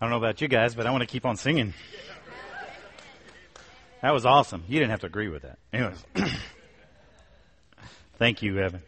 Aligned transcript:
I 0.00 0.06
don't 0.06 0.12
know 0.12 0.16
about 0.16 0.40
you 0.40 0.48
guys, 0.48 0.74
but 0.74 0.86
I 0.86 0.92
want 0.92 1.02
to 1.02 1.06
keep 1.06 1.26
on 1.26 1.36
singing. 1.36 1.74
That 4.00 4.14
was 4.14 4.24
awesome. 4.24 4.64
You 4.66 4.78
didn't 4.78 4.92
have 4.92 5.00
to 5.00 5.06
agree 5.06 5.28
with 5.28 5.42
that. 5.42 5.58
Anyways. 5.74 6.02
Thank 8.18 8.40
you, 8.40 8.58
Evan. 8.58 8.80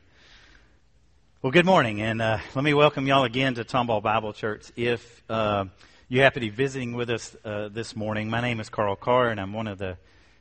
Well, 1.42 1.52
good 1.52 1.66
morning, 1.66 2.00
and 2.00 2.22
uh, 2.22 2.38
let 2.54 2.64
me 2.64 2.72
welcome 2.72 3.06
y'all 3.06 3.24
again 3.24 3.56
to 3.56 3.64
Tomball 3.64 4.02
Bible 4.02 4.32
Church. 4.32 4.72
If 4.74 5.22
uh, 5.28 5.66
you 6.08 6.22
happen 6.22 6.40
to 6.40 6.48
be 6.48 6.54
visiting 6.54 6.94
with 6.94 7.10
us 7.10 7.36
uh, 7.44 7.68
this 7.68 7.94
morning, 7.94 8.30
my 8.30 8.40
name 8.40 8.58
is 8.58 8.70
Carl 8.70 8.96
Carr, 8.96 9.28
and 9.28 9.38
I'm 9.38 9.52
one 9.52 9.66
of 9.66 9.76
the 9.76 9.98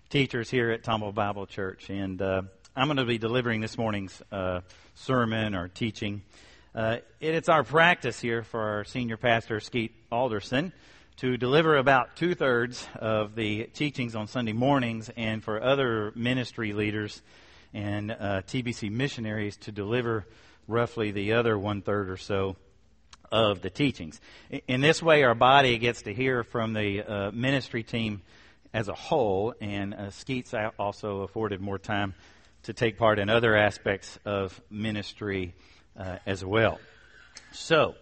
teachers 0.09 0.49
here 0.49 0.71
at 0.71 0.83
Tomball 0.83 1.13
Bible 1.13 1.47
Church. 1.47 1.89
And 1.89 2.21
uh, 2.21 2.43
I'm 2.77 2.87
going 2.87 2.95
to 2.95 3.03
be 3.03 3.17
delivering 3.17 3.59
this 3.59 3.77
morning's 3.77 4.21
uh, 4.31 4.61
sermon 4.95 5.53
or 5.53 5.67
teaching. 5.67 6.21
Uh, 6.73 6.99
it's 7.19 7.49
our 7.49 7.65
practice 7.65 8.21
here 8.21 8.43
for 8.43 8.61
our 8.61 8.85
senior 8.85 9.17
pastor, 9.17 9.59
Skeet 9.59 9.93
Alderson, 10.09 10.71
to 11.17 11.35
deliver 11.35 11.75
about 11.75 12.15
two 12.15 12.33
thirds 12.33 12.87
of 12.95 13.35
the 13.35 13.65
teachings 13.73 14.15
on 14.15 14.27
Sunday 14.27 14.53
mornings, 14.53 15.09
and 15.17 15.43
for 15.43 15.61
other 15.61 16.13
ministry 16.15 16.71
leaders 16.71 17.21
and 17.73 18.11
uh, 18.11 18.41
TBC 18.47 18.89
missionaries 18.89 19.57
to 19.57 19.73
deliver 19.73 20.25
roughly 20.65 21.11
the 21.11 21.33
other 21.33 21.59
one 21.59 21.81
third 21.81 22.09
or 22.09 22.15
so 22.15 22.55
of 23.33 23.61
the 23.61 23.69
teachings. 23.69 24.21
In 24.65 24.79
this 24.79 25.03
way, 25.03 25.23
our 25.23 25.35
body 25.35 25.77
gets 25.77 26.03
to 26.03 26.13
hear 26.13 26.41
from 26.41 26.71
the 26.71 27.03
uh, 27.03 27.31
ministry 27.31 27.83
team 27.83 28.21
as 28.73 28.87
a 28.87 28.93
whole, 28.93 29.53
and 29.59 29.93
uh, 29.93 30.09
Skeet's 30.11 30.53
also 30.79 31.23
afforded 31.23 31.59
more 31.59 31.79
time 31.79 32.13
to 32.63 32.71
take 32.71 32.97
part 32.97 33.19
in 33.19 33.29
other 33.29 33.57
aspects 33.57 34.17
of 34.23 34.61
ministry 34.69 35.53
uh, 35.97 36.17
as 36.25 36.43
well. 36.43 36.79
So, 37.51 37.95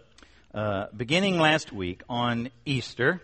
uh, 0.53 0.88
beginning 0.95 1.38
last 1.39 1.71
week 1.71 2.02
on 2.09 2.50
Easter, 2.66 3.22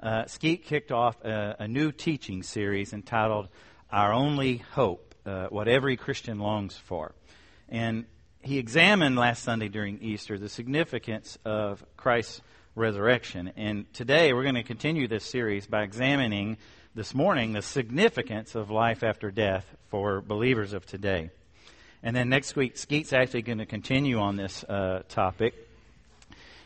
uh, 0.00 0.26
Skeet 0.26 0.64
kicked 0.64 0.92
off 0.92 1.22
a, 1.24 1.56
a, 1.60 1.68
new 1.68 1.90
teaching 1.90 2.42
series 2.42 2.92
entitled 2.92 3.48
Our 3.90 4.12
Only 4.12 4.58
Hope, 4.58 5.14
uh, 5.24 5.46
What 5.46 5.66
Every 5.66 5.96
Christian 5.96 6.38
Longs 6.38 6.76
For. 6.76 7.14
And 7.68 8.04
he 8.42 8.58
examined 8.58 9.16
last 9.16 9.42
Sunday 9.42 9.68
during 9.68 10.00
Easter 10.00 10.38
the 10.38 10.48
significance 10.48 11.38
of 11.44 11.84
Christ's 11.96 12.42
resurrection. 12.74 13.52
And 13.56 13.92
today 13.94 14.32
we're 14.32 14.42
going 14.42 14.56
to 14.56 14.62
continue 14.62 15.08
this 15.08 15.24
series 15.24 15.66
by 15.66 15.82
examining 15.82 16.58
this 16.94 17.14
morning 17.14 17.52
the 17.52 17.62
significance 17.62 18.54
of 18.54 18.70
life 18.70 19.02
after 19.02 19.30
death 19.30 19.66
for 19.88 20.20
believers 20.20 20.72
of 20.72 20.84
today. 20.84 21.30
And 22.06 22.14
then 22.14 22.28
next 22.28 22.54
week, 22.54 22.76
Skeet's 22.76 23.14
actually 23.14 23.40
going 23.40 23.58
to 23.58 23.66
continue 23.66 24.18
on 24.18 24.36
this 24.36 24.62
uh, 24.62 25.04
topic. 25.08 25.54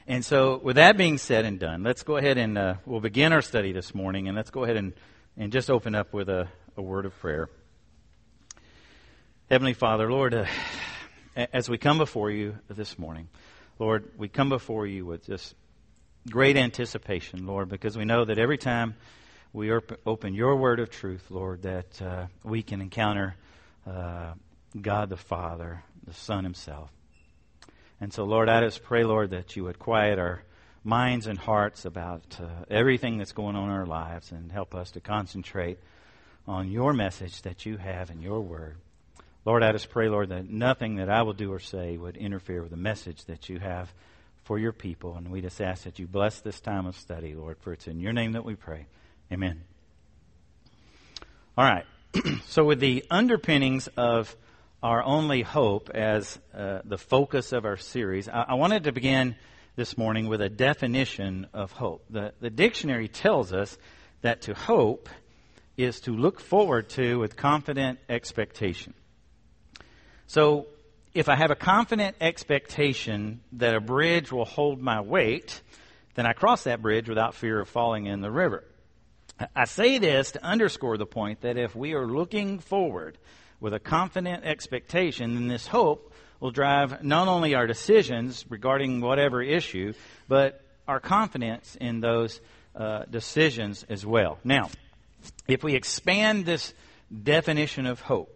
And 0.09 0.25
so, 0.25 0.59
with 0.59 0.75
that 0.75 0.97
being 0.97 1.17
said 1.17 1.45
and 1.45 1.61
done, 1.61 1.85
let's 1.85 2.03
go 2.03 2.17
ahead 2.17 2.39
and 2.39 2.59
uh, 2.59 2.75
we'll 2.85 2.99
begin 2.99 3.33
our 3.33 3.41
study 3.41 3.71
this 3.71 3.95
morning. 3.95 4.27
And 4.27 4.37
let's 4.37 4.51
go 4.51 4.65
ahead 4.65 4.77
and, 4.77 4.95
and 5.37 5.53
just 5.53 5.71
open 5.71 5.95
up 5.95 6.13
with 6.13 6.29
a, 6.29 6.49
a 6.77 6.83
word 6.83 7.07
of 7.07 7.17
prayer. 7.21 7.49
Heavenly 9.49 9.75
Father, 9.75 10.11
Lord, 10.11 10.35
uh, 10.35 10.47
as 11.53 11.69
we 11.69 11.79
come 11.79 11.99
before 11.99 12.33
you 12.33 12.59
this 12.69 12.99
morning, 12.99 13.29
Lord, 13.79 14.11
we 14.19 14.27
come 14.27 14.49
before 14.49 14.89
you 14.89 15.07
with 15.07 15.25
just 15.25 15.55
great 16.29 16.57
anticipation, 16.57 17.47
Lord, 17.47 17.69
because 17.69 17.97
we 17.97 18.05
know 18.05 18.25
that 18.25 18.41
every 18.41 18.59
time 18.59 18.97
we 19.53 19.71
open 20.05 20.35
your 20.35 20.57
word 20.57 20.81
of 20.81 20.91
truth, 20.91 21.27
Lord, 21.31 21.63
that 21.63 22.03
uh, 22.03 22.27
we 22.43 22.65
can 22.65 22.81
encounter 22.81 23.37
uh, 23.87 24.33
God 24.83 25.11
the 25.11 25.17
Father, 25.17 25.85
the 26.07 26.15
Son 26.15 26.45
Himself. 26.45 26.91
And 28.01 28.13
so, 28.13 28.25
Lord, 28.25 28.49
I 28.49 28.61
just 28.61 28.83
pray, 28.83 29.05
Lord, 29.05 29.31
that 29.31 29.57
you 29.57 29.65
would 29.65 29.79
quiet 29.79 30.19
our 30.19 30.43
minds 30.85 31.27
and 31.27 31.39
hearts 31.39 31.85
about 31.85 32.23
uh, 32.41 32.47
everything 32.71 33.19
that's 33.19 33.33
going 33.33 33.57
on 33.57 33.65
in 33.65 33.75
our 33.75 33.87
lives 33.87 34.31
and 34.31 34.53
help 34.53 34.75
us 34.75 34.93
to 34.93 35.01
concentrate 35.01 35.79
on 36.47 36.71
your 36.71 36.93
message 36.93 37.43
that 37.43 37.67
you 37.67 37.77
have 37.77 38.11
in 38.11 38.23
your 38.23 38.41
word. 38.41 38.77
Lord, 39.45 39.63
I 39.63 39.73
just 39.73 39.91
pray, 39.91 40.09
Lord, 40.09 40.31
that 40.31 40.49
nothing 40.49 40.97
that 40.97 41.11
I 41.11 41.23
will 41.23 41.33
do 41.33 41.53
or 41.53 41.59
say 41.59 41.97
would 41.97 42.17
interfere 42.17 42.63
with 42.63 42.71
the 42.71 42.77
message 42.77 43.25
that 43.27 43.49
you 43.49 43.59
have 43.59 43.93
for 44.45 44.59
your 44.59 44.73
people. 44.73 45.17
And 45.17 45.31
we 45.31 45.41
just 45.41 45.61
ask 45.61 45.85
that 45.85 45.99
you 45.99 46.07
bless 46.07 46.41
this 46.41 46.61
time 46.61 46.87
of 46.87 46.97
study, 46.97 47.35
Lord, 47.35 47.59
for 47.61 47.73
it's 47.73 47.87
in 47.87 48.01
your 48.01 48.13
name 48.13 48.33
that 48.33 48.45
we 48.45 48.55
pray. 48.55 48.87
Amen. 49.33 49.63
All 51.57 51.65
right. 51.65 51.85
so, 52.47 52.65
with 52.65 52.81
the 52.81 53.05
underpinnings 53.11 53.89
of 53.97 54.35
our 54.83 55.03
only 55.03 55.43
hope 55.43 55.91
as 55.91 56.39
uh, 56.55 56.81
the 56.85 56.99
focus 56.99 57.53
of 57.53 57.65
our 57.65 57.77
series, 57.77 58.29
I-, 58.29 58.47
I, 58.49 58.55
wanted 58.55 58.85
to 58.85 58.93
begin 58.93 59.37
this 59.77 59.99
morning 59.99 60.29
with 60.29 60.41
a 60.41 60.49
definition 60.49 61.49
of 61.53 61.73
hope. 61.73 62.05
The, 62.11 62.33
the 62.41 62.51
dictionary 62.51 63.09
tells 63.09 63.53
us 63.53 63.77
that 64.23 64.43
to 64.43 64.55
hope 64.55 65.09
is 65.77 66.01
to 66.01 66.13
look 66.13 66.41
forward 66.41 66.91
to 66.91 67.19
with 67.19 67.37
confident 67.37 67.99
expectation. 68.09 68.95
So, 70.27 70.67
if 71.15 71.29
I 71.29 71.37
have 71.37 71.51
a 71.51 71.57
confident 71.57 72.17
expectation 72.21 73.41
that 73.53 73.75
a 73.75 73.81
bridge 73.81 74.31
will 74.31 74.45
hold 74.45 74.81
my 74.81 75.01
weight, 75.01 75.63
then 76.15 76.27
I 76.27 76.33
cross 76.33 76.65
that 76.65 76.83
bridge 76.83 77.09
without 77.09 77.35
fear 77.35 77.61
of 77.61 77.69
falling 77.69 78.07
in 78.07 78.21
the 78.21 78.31
river. 78.31 78.63
I 79.57 79.65
say 79.65 79.99
this 79.99 80.33
to 80.33 80.45
underscore 80.45 80.97
the 80.99 81.07
point 81.07 81.41
that 81.41 81.57
if 81.57 81.75
we 81.75 81.95
are 81.95 82.07
looking 82.07 82.59
forward 82.59 83.19
with 83.61 83.75
a 83.75 83.81
confident 83.81 84.45
expectation, 84.45 85.35
then 85.35 85.49
this 85.49 85.67
hope 85.67 86.13
will 86.41 86.51
drive 86.51 87.03
not 87.03 87.29
only 87.29 87.55
our 87.55 87.67
decisions 87.67 88.45
regarding 88.49 89.01
whatever 89.01 89.43
issue, 89.43 89.93
but 90.29 90.61
our 90.87 91.01
confidence 91.01 91.77
in 91.81 92.01
those 92.01 92.41
uh, 92.75 93.05
decisions 93.11 93.85
as 93.89 94.07
well. 94.07 94.39
Now, 94.45 94.71
if 95.49 95.65
we 95.65 95.75
expand 95.75 96.47
this 96.47 96.73
definition 97.23 97.87
of 97.87 98.01
hope, 98.01 98.35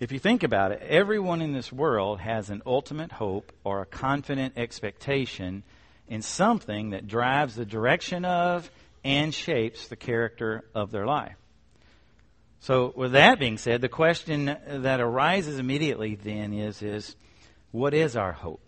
if 0.00 0.12
you 0.12 0.18
think 0.18 0.42
about 0.42 0.72
it, 0.72 0.82
everyone 0.82 1.40
in 1.40 1.52
this 1.52 1.72
world 1.72 2.20
has 2.20 2.50
an 2.50 2.62
ultimate 2.66 3.12
hope 3.12 3.52
or 3.62 3.82
a 3.82 3.86
confident 3.86 4.54
expectation 4.56 5.62
in 6.08 6.22
something 6.22 6.90
that 6.90 7.06
drives 7.06 7.54
the 7.54 7.64
direction 7.64 8.24
of 8.24 8.70
and 9.04 9.32
shapes 9.32 9.88
the 9.88 9.96
character 9.96 10.64
of 10.74 10.90
their 10.90 11.06
life. 11.06 11.36
So, 12.64 12.94
with 12.96 13.12
that 13.12 13.38
being 13.38 13.58
said, 13.58 13.82
the 13.82 13.90
question 13.90 14.46
that 14.66 14.98
arises 14.98 15.58
immediately 15.58 16.14
then 16.14 16.54
is, 16.54 16.80
is 16.80 17.14
what 17.72 17.92
is 17.92 18.16
our 18.16 18.32
hope? 18.32 18.62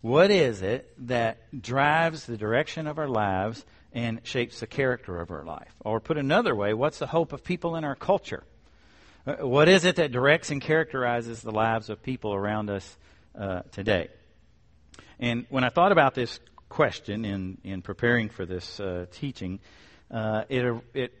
What 0.00 0.30
is 0.30 0.62
it 0.62 0.90
that 1.08 1.60
drives 1.60 2.24
the 2.24 2.38
direction 2.38 2.86
of 2.86 2.98
our 2.98 3.06
lives 3.06 3.62
and 3.92 4.22
shapes 4.22 4.60
the 4.60 4.66
character 4.66 5.20
of 5.20 5.30
our 5.30 5.44
life? 5.44 5.70
Or 5.80 6.00
put 6.00 6.16
another 6.16 6.54
way, 6.54 6.72
what's 6.72 6.98
the 6.98 7.06
hope 7.06 7.34
of 7.34 7.44
people 7.44 7.76
in 7.76 7.84
our 7.84 7.94
culture? 7.94 8.42
Uh, 9.26 9.46
what 9.46 9.68
is 9.68 9.84
it 9.84 9.96
that 9.96 10.10
directs 10.10 10.50
and 10.50 10.62
characterizes 10.62 11.42
the 11.42 11.52
lives 11.52 11.90
of 11.90 12.02
people 12.02 12.32
around 12.32 12.70
us 12.70 12.96
uh, 13.38 13.60
today? 13.70 14.08
And 15.20 15.44
when 15.50 15.62
I 15.62 15.68
thought 15.68 15.92
about 15.92 16.14
this 16.14 16.40
question 16.70 17.26
in, 17.26 17.58
in 17.64 17.82
preparing 17.82 18.30
for 18.30 18.46
this 18.46 18.80
uh, 18.80 19.04
teaching, 19.12 19.60
uh, 20.10 20.44
it, 20.48 20.82
it, 20.94 21.12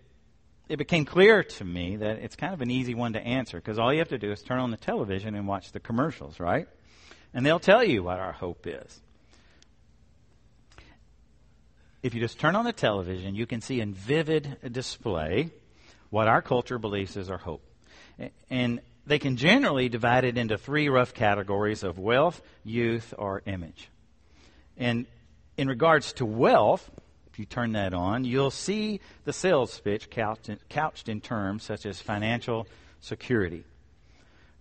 it 0.68 0.76
became 0.76 1.04
clear 1.04 1.42
to 1.42 1.64
me 1.64 1.96
that 1.96 2.18
it's 2.18 2.36
kind 2.36 2.54
of 2.54 2.60
an 2.60 2.70
easy 2.70 2.94
one 2.94 3.12
to 3.12 3.20
answer 3.20 3.58
because 3.58 3.78
all 3.78 3.92
you 3.92 3.98
have 3.98 4.08
to 4.08 4.18
do 4.18 4.32
is 4.32 4.42
turn 4.42 4.58
on 4.58 4.70
the 4.70 4.76
television 4.76 5.34
and 5.34 5.46
watch 5.46 5.72
the 5.72 5.80
commercials, 5.80 6.40
right? 6.40 6.68
And 7.34 7.44
they'll 7.44 7.60
tell 7.60 7.84
you 7.84 8.02
what 8.02 8.18
our 8.18 8.32
hope 8.32 8.66
is. 8.66 9.00
If 12.02 12.14
you 12.14 12.20
just 12.20 12.38
turn 12.38 12.54
on 12.54 12.64
the 12.64 12.72
television, 12.72 13.34
you 13.34 13.46
can 13.46 13.60
see 13.60 13.80
in 13.80 13.94
vivid 13.94 14.58
display 14.70 15.50
what 16.10 16.28
our 16.28 16.42
culture 16.42 16.78
believes 16.78 17.16
is 17.16 17.30
our 17.30 17.38
hope. 17.38 17.62
And 18.50 18.80
they 19.06 19.18
can 19.18 19.36
generally 19.36 19.88
divide 19.88 20.24
it 20.24 20.38
into 20.38 20.56
three 20.56 20.88
rough 20.88 21.12
categories 21.12 21.82
of 21.82 21.98
wealth, 21.98 22.40
youth, 22.62 23.12
or 23.18 23.42
image. 23.46 23.88
And 24.76 25.06
in 25.56 25.68
regards 25.68 26.12
to 26.14 26.26
wealth, 26.26 26.90
if 27.34 27.40
you 27.40 27.46
turn 27.46 27.72
that 27.72 27.92
on, 27.92 28.24
you'll 28.24 28.52
see 28.52 29.00
the 29.24 29.32
sales 29.32 29.80
pitch 29.80 30.08
couched 30.08 31.08
in, 31.08 31.20
terms 31.20 31.64
such 31.64 31.84
as 31.84 32.00
financial 32.00 32.68
security, 33.00 33.64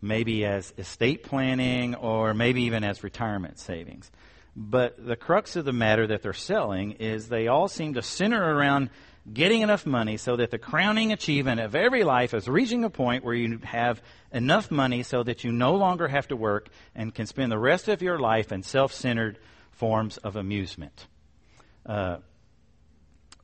maybe 0.02 0.44
as 0.44 0.74
estate 0.80 1.22
planning, 1.22 1.94
or 1.94 2.34
maybe 2.34 2.64
even 2.64 2.84
as 2.84 3.04
retirement 3.04 3.60
savings. 3.60 4.10
But 4.56 5.06
the 5.06 5.16
crux 5.16 5.56
of 5.56 5.66
the 5.66 5.72
matter 5.72 6.08
that 6.08 6.24
they're 6.24 6.34
selling 6.34 6.94
is 6.94 7.30
they 7.30 7.48
all 7.48 7.68
seem 7.68 7.94
to 7.94 8.02
center 8.02 8.44
around 8.44 8.90
getting 9.32 9.62
enough 9.62 9.86
money 9.86 10.18
so 10.18 10.36
that 10.38 10.50
the 10.50 10.58
crowning 10.58 11.12
achievement 11.12 11.62
of 11.62 11.76
every 11.76 12.04
life 12.04 12.34
is 12.34 12.48
reaching 12.48 12.84
a 12.84 12.90
point 12.90 13.24
where 13.24 13.36
you 13.36 13.60
have 13.66 14.02
enough 14.32 14.72
money 14.72 15.04
so 15.04 15.22
that 15.22 15.44
you 15.44 15.52
no 15.52 15.76
longer 15.76 16.08
have 16.08 16.28
to 16.30 16.36
work 16.36 16.70
and 16.96 17.14
can 17.14 17.28
spend 17.28 17.52
the 17.52 17.60
rest 17.60 17.88
of 17.88 18.02
your 18.02 18.18
life 18.18 18.52
in 18.52 18.64
self 18.64 18.92
centered 18.92 19.38
forms 19.70 20.18
of 20.18 20.36
amusement. 20.36 21.06
Uh, 21.86 22.18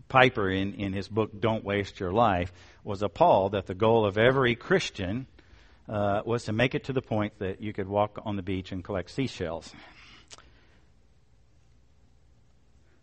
Piper, 0.09 0.49
in, 0.49 0.73
in 0.73 0.91
his 0.91 1.07
book 1.07 1.39
Don't 1.39 1.63
Waste 1.63 1.99
Your 1.99 2.11
Life, 2.11 2.51
was 2.83 3.01
appalled 3.01 3.53
that 3.53 3.67
the 3.67 3.75
goal 3.75 4.05
of 4.05 4.17
every 4.17 4.55
Christian 4.55 5.27
uh, 5.87 6.21
was 6.25 6.45
to 6.45 6.51
make 6.51 6.75
it 6.75 6.85
to 6.85 6.93
the 6.93 7.01
point 7.01 7.33
that 7.39 7.61
you 7.61 7.73
could 7.73 7.87
walk 7.87 8.19
on 8.25 8.35
the 8.35 8.41
beach 8.41 8.71
and 8.71 8.83
collect 8.83 9.11
seashells. 9.11 9.71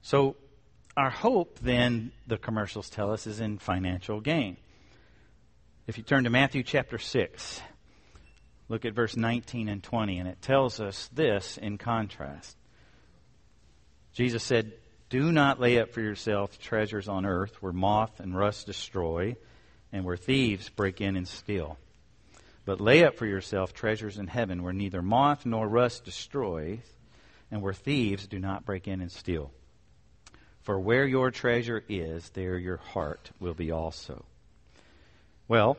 So, 0.02 0.36
our 0.96 1.10
hope, 1.10 1.58
then, 1.60 2.12
the 2.26 2.38
commercials 2.38 2.88
tell 2.88 3.12
us, 3.12 3.26
is 3.26 3.40
in 3.40 3.58
financial 3.58 4.20
gain. 4.20 4.56
If 5.86 5.98
you 5.98 6.04
turn 6.04 6.24
to 6.24 6.30
Matthew 6.30 6.62
chapter 6.62 6.98
6, 6.98 7.60
look 8.68 8.84
at 8.84 8.94
verse 8.94 9.16
19 9.16 9.68
and 9.68 9.82
20, 9.82 10.18
and 10.18 10.28
it 10.28 10.42
tells 10.42 10.80
us 10.80 11.08
this 11.12 11.58
in 11.58 11.78
contrast. 11.78 12.56
Jesus 14.12 14.42
said, 14.42 14.72
Do 15.08 15.30
not 15.30 15.60
lay 15.60 15.78
up 15.78 15.92
for 15.92 16.00
yourself 16.00 16.58
treasures 16.58 17.08
on 17.08 17.24
earth 17.24 17.62
where 17.62 17.72
moth 17.72 18.18
and 18.18 18.36
rust 18.36 18.66
destroy 18.66 19.36
and 19.92 20.04
where 20.04 20.16
thieves 20.16 20.68
break 20.68 21.00
in 21.00 21.16
and 21.16 21.28
steal. 21.28 21.78
But 22.64 22.80
lay 22.80 23.04
up 23.04 23.16
for 23.16 23.26
yourself 23.26 23.72
treasures 23.72 24.18
in 24.18 24.26
heaven 24.26 24.64
where 24.64 24.72
neither 24.72 25.02
moth 25.02 25.46
nor 25.46 25.68
rust 25.68 26.04
destroys 26.04 26.80
and 27.52 27.62
where 27.62 27.72
thieves 27.72 28.26
do 28.26 28.40
not 28.40 28.64
break 28.64 28.88
in 28.88 29.00
and 29.00 29.12
steal. 29.12 29.52
For 30.62 30.80
where 30.80 31.06
your 31.06 31.30
treasure 31.30 31.84
is, 31.88 32.28
there 32.30 32.58
your 32.58 32.78
heart 32.78 33.30
will 33.38 33.54
be 33.54 33.70
also. 33.70 34.24
Well, 35.46 35.76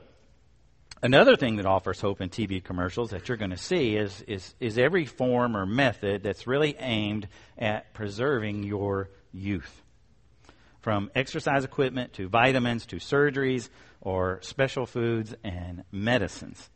another 1.03 1.35
thing 1.35 1.57
that 1.57 1.65
offers 1.65 1.99
hope 1.99 2.21
in 2.21 2.29
TV 2.29 2.63
commercials 2.63 3.09
that 3.09 3.27
you're 3.27 3.35
going 3.35 3.51
to 3.51 3.57
see 3.57 3.97
is, 3.97 4.21
is, 4.21 4.55
is 4.61 4.77
every 4.77 5.05
form 5.05 5.57
or 5.57 5.65
method 5.65 6.23
that's 6.23 6.47
really 6.47 6.77
aimed 6.79 7.27
at 7.57 7.93
preserving 7.93 8.63
your 8.63 9.09
youth. 9.33 9.81
From 10.81 11.11
exercise 11.15 11.65
equipment 11.65 12.13
to 12.13 12.27
vitamins 12.29 12.85
to 12.87 12.97
surgeries 12.97 13.69
or 14.01 14.39
special 14.41 14.85
foods 14.85 15.35
and 15.43 15.83
medicines. 15.91 16.69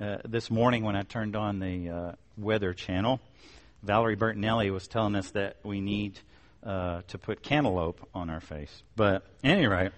Uh, 0.00 0.18
this 0.24 0.50
morning 0.50 0.84
when 0.84 0.94
I 0.94 1.02
turned 1.02 1.34
on 1.34 1.58
the 1.58 1.88
uh, 1.90 2.12
Weather 2.38 2.72
Channel, 2.72 3.20
Valerie 3.82 4.16
Bertinelli 4.16 4.72
was 4.72 4.86
telling 4.86 5.16
us 5.16 5.30
that 5.32 5.56
we 5.64 5.80
need 5.80 6.20
uh, 6.62 7.02
to 7.08 7.18
put 7.18 7.42
cantaloupe 7.42 8.06
on 8.14 8.30
our 8.30 8.40
face. 8.40 8.82
But 8.94 9.24
any 9.42 9.66
rate, 9.66 9.92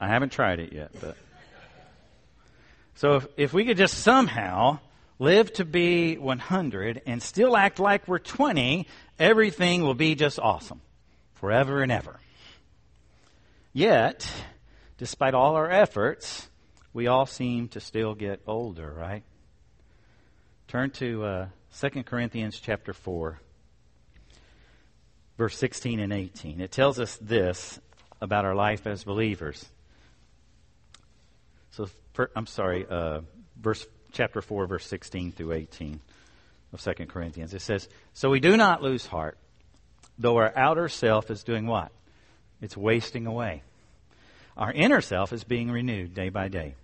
I 0.00 0.08
haven't 0.08 0.30
tried 0.30 0.58
it 0.58 0.72
yet. 0.72 0.90
But 1.00 1.16
so 2.96 3.16
if, 3.16 3.26
if 3.36 3.52
we 3.52 3.64
could 3.64 3.76
just 3.76 3.94
somehow 3.94 4.80
live 5.20 5.52
to 5.52 5.64
be 5.64 6.16
100 6.18 7.02
and 7.06 7.22
still 7.22 7.56
act 7.56 7.78
like 7.78 8.08
we're 8.08 8.18
20, 8.18 8.88
everything 9.18 9.82
will 9.82 9.94
be 9.94 10.16
just 10.16 10.40
awesome 10.40 10.80
forever 11.34 11.82
and 11.82 11.92
ever. 11.92 12.18
Yet, 13.72 14.28
despite 14.98 15.34
all 15.34 15.54
our 15.54 15.70
efforts, 15.70 16.48
we 16.92 17.06
all 17.06 17.26
seem 17.26 17.68
to 17.68 17.80
still 17.80 18.16
get 18.16 18.40
older, 18.48 18.92
right? 18.92 19.22
Turn 20.66 20.90
to 20.92 21.24
uh, 21.24 21.46
2 21.78 22.02
Corinthians 22.02 22.58
chapter 22.58 22.92
4 22.92 23.38
verse 25.40 25.56
16 25.56 26.00
and 26.00 26.12
18. 26.12 26.60
It 26.60 26.70
tells 26.70 27.00
us 27.00 27.16
this 27.16 27.80
about 28.20 28.44
our 28.44 28.54
life 28.54 28.86
as 28.86 29.04
believers. 29.04 29.64
So, 31.70 31.88
I'm 32.36 32.46
sorry, 32.46 32.84
uh, 32.86 33.22
verse 33.58 33.86
chapter 34.12 34.42
4, 34.42 34.66
verse 34.66 34.86
16 34.86 35.32
through 35.32 35.52
18 35.52 36.00
of 36.72 36.80
2 36.80 37.06
Corinthians. 37.06 37.54
It 37.54 37.62
says, 37.62 37.88
So 38.12 38.30
we 38.30 38.40
do 38.40 38.56
not 38.56 38.82
lose 38.82 39.06
heart, 39.06 39.38
though 40.18 40.36
our 40.36 40.52
outer 40.56 40.88
self 40.88 41.30
is 41.30 41.44
doing 41.44 41.66
what? 41.66 41.92
It's 42.60 42.76
wasting 42.76 43.26
away. 43.26 43.62
Our 44.56 44.72
inner 44.72 45.00
self 45.00 45.32
is 45.32 45.44
being 45.44 45.70
renewed 45.70 46.14
day 46.14 46.28
by 46.28 46.48
day. 46.48 46.74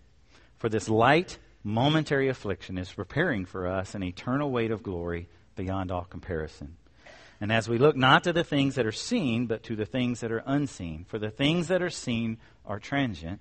For 0.59 0.69
this 0.69 0.89
light, 0.89 1.39
momentary 1.63 2.29
affliction 2.29 2.79
is 2.79 2.91
preparing 2.91 3.45
for 3.45 3.67
us 3.67 3.95
an 3.95 4.03
eternal 4.03 4.51
weight 4.51 4.71
of 4.71 4.83
glory 4.83 5.29
beyond 5.55 5.91
all 5.91 6.05
comparison 6.05 6.77
and 7.41 7.53
as 7.53 7.69
we 7.69 7.79
look 7.79 7.97
not 7.97 8.25
to 8.25 8.33
the 8.33 8.45
things 8.45 8.77
that 8.77 8.87
are 8.87 8.93
seen, 8.93 9.47
but 9.47 9.63
to 9.65 9.77
the 9.77 9.85
things 9.85 10.21
that 10.21 10.33
are 10.33 10.43
unseen. 10.47 11.05
For 11.09 11.19
the 11.19 11.31
things 11.31 11.69
that 11.69 11.83
are 11.83 11.91
seen 11.91 12.39
are 12.65 12.79
transient, 12.79 13.41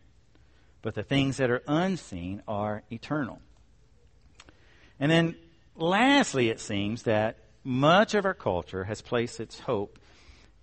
but 0.81 0.95
the 0.95 1.03
things 1.03 1.37
that 1.37 1.49
are 1.49 1.63
unseen 1.67 2.41
are 2.47 2.83
eternal. 2.91 3.39
And 4.99 5.11
then, 5.11 5.35
lastly, 5.75 6.49
it 6.49 6.59
seems 6.59 7.03
that 7.03 7.37
much 7.63 8.13
of 8.13 8.25
our 8.25 8.33
culture 8.33 8.83
has 8.83 9.01
placed 9.01 9.39
its 9.39 9.59
hope 9.59 9.99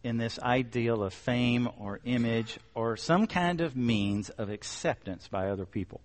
in 0.03 0.17
this 0.17 0.39
ideal 0.41 1.03
of 1.03 1.13
fame 1.13 1.69
or 1.79 2.01
image 2.05 2.59
or 2.75 2.97
some 2.97 3.27
kind 3.27 3.61
of 3.61 3.77
means 3.77 4.31
of 4.31 4.51
acceptance 4.51 5.29
by 5.29 5.49
other 5.49 5.67
people. 5.67 6.01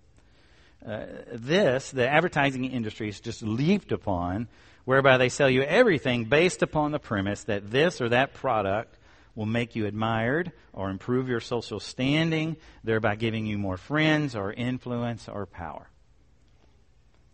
Uh, 0.86 1.06
this, 1.32 1.90
the 1.90 2.08
advertising 2.08 2.64
industry, 2.64 3.06
has 3.06 3.18
just 3.18 3.42
leaped 3.42 3.90
upon 3.90 4.46
whereby 4.84 5.18
they 5.18 5.28
sell 5.28 5.50
you 5.50 5.62
everything 5.62 6.24
based 6.24 6.62
upon 6.62 6.92
the 6.92 6.98
premise 6.98 7.44
that 7.44 7.70
this 7.70 8.00
or 8.00 8.08
that 8.08 8.34
product 8.34 8.96
will 9.34 9.46
make 9.46 9.76
you 9.76 9.86
admired 9.86 10.52
or 10.72 10.90
improve 10.90 11.28
your 11.28 11.40
social 11.40 11.80
standing, 11.80 12.56
thereby 12.84 13.14
giving 13.14 13.46
you 13.46 13.58
more 13.58 13.76
friends 13.76 14.34
or 14.34 14.52
influence 14.52 15.28
or 15.28 15.46
power. 15.46 15.88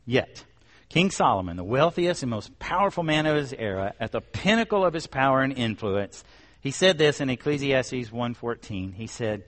Yet, 0.06 0.44
King 0.88 1.10
Solomon, 1.10 1.56
the 1.56 1.64
wealthiest 1.64 2.22
and 2.22 2.30
most 2.30 2.58
powerful 2.58 3.02
man 3.02 3.26
of 3.26 3.36
his 3.36 3.52
era, 3.52 3.94
at 3.98 4.12
the 4.12 4.20
pinnacle 4.20 4.84
of 4.84 4.94
his 4.94 5.06
power 5.06 5.42
and 5.42 5.52
influence, 5.52 6.24
he 6.60 6.70
said 6.70 6.98
this 6.98 7.20
in 7.20 7.28
Ecclesiastes 7.30 8.10
1:14. 8.10 8.92
He 8.92 9.06
said, 9.06 9.44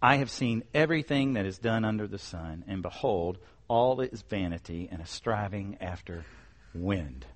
"I 0.00 0.16
have 0.16 0.30
seen 0.30 0.64
everything 0.72 1.34
that 1.34 1.46
is 1.46 1.58
done 1.58 1.84
under 1.84 2.06
the 2.06 2.18
sun, 2.18 2.64
and 2.66 2.82
behold, 2.82 3.38
all 3.68 4.00
is 4.00 4.22
vanity 4.22 4.88
and 4.90 5.00
a 5.00 5.06
striving 5.06 5.76
after 5.80 6.24
wind. 6.74 7.26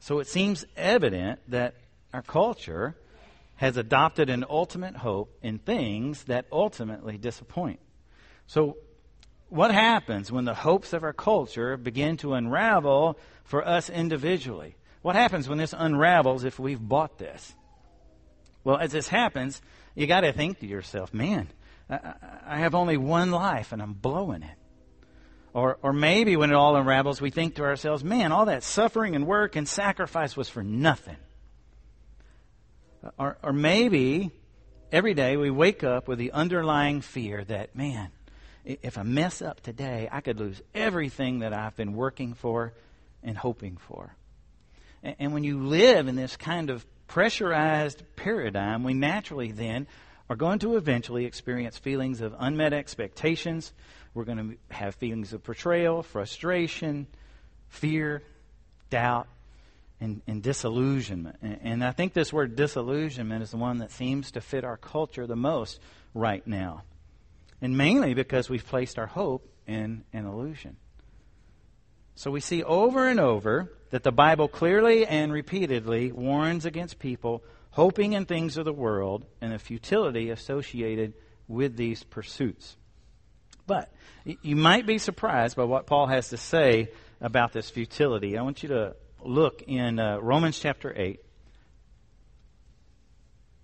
So 0.00 0.18
it 0.18 0.26
seems 0.26 0.64
evident 0.76 1.40
that 1.48 1.74
our 2.12 2.22
culture 2.22 2.96
has 3.56 3.76
adopted 3.76 4.30
an 4.30 4.44
ultimate 4.48 4.96
hope 4.96 5.36
in 5.42 5.58
things 5.58 6.24
that 6.24 6.46
ultimately 6.50 7.18
disappoint. 7.18 7.80
So, 8.46 8.76
what 9.48 9.72
happens 9.72 10.32
when 10.32 10.44
the 10.44 10.54
hopes 10.54 10.92
of 10.92 11.02
our 11.02 11.12
culture 11.12 11.76
begin 11.76 12.16
to 12.18 12.34
unravel 12.34 13.18
for 13.44 13.66
us 13.66 13.90
individually? 13.90 14.76
What 15.02 15.16
happens 15.16 15.48
when 15.48 15.58
this 15.58 15.74
unravels 15.76 16.44
if 16.44 16.58
we've 16.58 16.80
bought 16.80 17.18
this? 17.18 17.54
Well, 18.64 18.78
as 18.78 18.92
this 18.92 19.08
happens, 19.08 19.60
you 19.94 20.06
got 20.06 20.22
to 20.22 20.32
think 20.32 20.60
to 20.60 20.66
yourself, 20.66 21.12
man, 21.12 21.48
I 21.88 22.58
have 22.58 22.74
only 22.74 22.96
one 22.96 23.30
life 23.30 23.72
and 23.72 23.82
I'm 23.82 23.92
blowing 23.92 24.42
it. 24.42 24.56
Or, 25.52 25.78
or 25.82 25.92
maybe 25.92 26.36
when 26.36 26.50
it 26.50 26.56
all 26.56 26.74
unravels, 26.74 27.20
we 27.20 27.30
think 27.30 27.56
to 27.56 27.62
ourselves, 27.62 28.02
man, 28.02 28.32
all 28.32 28.46
that 28.46 28.64
suffering 28.64 29.14
and 29.14 29.26
work 29.26 29.54
and 29.54 29.68
sacrifice 29.68 30.36
was 30.36 30.48
for 30.48 30.64
nothing. 30.64 31.16
Or, 33.18 33.38
or 33.42 33.52
maybe 33.52 34.32
every 34.90 35.14
day 35.14 35.36
we 35.36 35.50
wake 35.50 35.84
up 35.84 36.08
with 36.08 36.18
the 36.18 36.32
underlying 36.32 37.02
fear 37.02 37.44
that, 37.44 37.76
man, 37.76 38.10
if 38.64 38.96
I 38.98 39.02
mess 39.02 39.42
up 39.42 39.60
today, 39.60 40.08
I 40.10 40.20
could 40.20 40.38
lose 40.38 40.60
everything 40.74 41.40
that 41.40 41.52
I've 41.52 41.76
been 41.76 41.94
working 41.94 42.34
for 42.34 42.72
and 43.22 43.36
hoping 43.36 43.76
for. 43.76 44.14
And, 45.02 45.16
and 45.18 45.32
when 45.34 45.44
you 45.44 45.64
live 45.64 46.08
in 46.08 46.16
this 46.16 46.36
kind 46.36 46.70
of 46.70 46.84
pressurized 47.06 48.02
paradigm, 48.16 48.84
we 48.84 48.94
naturally 48.94 49.52
then 49.52 49.86
are 50.30 50.36
going 50.36 50.58
to 50.60 50.76
eventually 50.76 51.26
experience 51.26 51.76
feelings 51.76 52.20
of 52.20 52.34
unmet 52.38 52.72
expectations. 52.72 53.72
We're 54.14 54.24
going 54.24 54.38
to 54.38 54.74
have 54.74 54.94
feelings 54.94 55.32
of 55.32 55.44
betrayal, 55.44 56.02
frustration, 56.02 57.06
fear, 57.68 58.22
doubt, 58.88 59.26
and, 60.00 60.22
and 60.26 60.42
disillusionment. 60.42 61.36
And, 61.42 61.58
and 61.62 61.84
I 61.84 61.92
think 61.92 62.14
this 62.14 62.32
word 62.32 62.56
disillusionment 62.56 63.42
is 63.42 63.50
the 63.50 63.58
one 63.58 63.78
that 63.78 63.90
seems 63.90 64.30
to 64.32 64.40
fit 64.40 64.64
our 64.64 64.76
culture 64.76 65.26
the 65.26 65.36
most 65.36 65.80
right 66.14 66.46
now. 66.46 66.82
And 67.64 67.78
mainly 67.78 68.12
because 68.12 68.50
we've 68.50 68.66
placed 68.66 68.98
our 68.98 69.06
hope 69.06 69.50
in 69.66 70.04
an 70.12 70.26
illusion. 70.26 70.76
So 72.14 72.30
we 72.30 72.40
see 72.40 72.62
over 72.62 73.08
and 73.08 73.18
over 73.18 73.72
that 73.88 74.02
the 74.02 74.12
Bible 74.12 74.48
clearly 74.48 75.06
and 75.06 75.32
repeatedly 75.32 76.12
warns 76.12 76.66
against 76.66 76.98
people 76.98 77.42
hoping 77.70 78.12
in 78.12 78.26
things 78.26 78.58
of 78.58 78.66
the 78.66 78.72
world 78.74 79.24
and 79.40 79.50
the 79.50 79.58
futility 79.58 80.28
associated 80.28 81.14
with 81.48 81.74
these 81.78 82.02
pursuits. 82.02 82.76
But 83.66 83.90
you 84.42 84.56
might 84.56 84.84
be 84.84 84.98
surprised 84.98 85.56
by 85.56 85.64
what 85.64 85.86
Paul 85.86 86.08
has 86.08 86.28
to 86.28 86.36
say 86.36 86.90
about 87.18 87.54
this 87.54 87.70
futility. 87.70 88.36
I 88.36 88.42
want 88.42 88.62
you 88.62 88.68
to 88.68 88.94
look 89.22 89.62
in 89.66 89.98
uh, 89.98 90.18
Romans 90.18 90.58
chapter 90.58 90.92
8. 90.94 91.18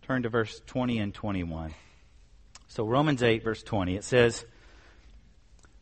Turn 0.00 0.22
to 0.22 0.30
verse 0.30 0.58
20 0.68 0.98
and 1.00 1.12
21. 1.12 1.74
So, 2.70 2.84
Romans 2.84 3.22
8, 3.22 3.44
verse 3.44 3.62
20, 3.62 3.96
it 3.96 4.04
says, 4.04 4.46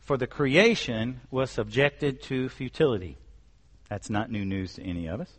For 0.00 0.16
the 0.16 0.26
creation 0.26 1.20
was 1.30 1.50
subjected 1.50 2.22
to 2.24 2.48
futility. 2.48 3.16
That's 3.88 4.10
not 4.10 4.30
new 4.30 4.44
news 4.44 4.74
to 4.74 4.82
any 4.82 5.06
of 5.06 5.20
us 5.20 5.32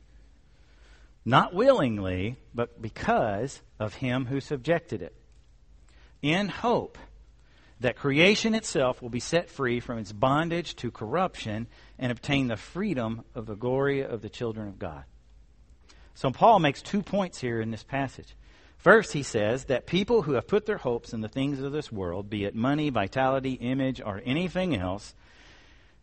not 1.26 1.54
willingly, 1.54 2.38
but 2.56 2.82
because 2.82 3.62
of 3.80 3.94
him 3.96 4.26
who 4.26 4.40
subjected 4.40 5.02
it, 5.02 5.14
in 6.22 6.48
hope 6.48 6.98
that 7.80 7.96
creation 7.96 8.56
itself 8.56 9.02
will 9.02 9.10
be 9.10 9.20
set 9.20 9.50
free 9.50 9.80
from 9.80 10.00
its 10.00 10.12
bondage 10.12 10.76
to 10.76 10.92
corruption 10.92 11.68
and 11.98 12.12
obtain 12.12 12.48
the 12.48 12.58
freedom 12.58 13.24
of 13.36 13.46
the 13.46 13.56
glory 13.56 14.02
of 14.02 14.22
the 14.22 14.30
children 14.30 14.68
of 14.68 14.80
God. 14.80 15.04
So 16.16 16.32
Paul 16.32 16.60
makes 16.60 16.82
two 16.82 17.02
points 17.02 17.40
here 17.40 17.62
in 17.62 17.72
this 17.72 17.84
passage. 17.84 18.36
First, 18.80 19.12
he 19.12 19.24
says 19.24 19.66
that 19.66 19.86
people 19.86 20.22
who 20.22 20.34
have 20.34 20.48
put 20.48 20.66
their 20.66 20.78
hopes 20.78 21.14
in 21.14 21.20
the 21.20 21.28
things 21.28 21.60
of 21.60 21.74
this 21.74 21.92
world, 21.92 22.30
be 22.30 22.46
it 22.46 22.56
money, 22.56 22.90
vitality, 22.90 23.54
image, 23.54 24.02
or 24.02 24.22
anything 24.26 24.74
else, 24.74 25.14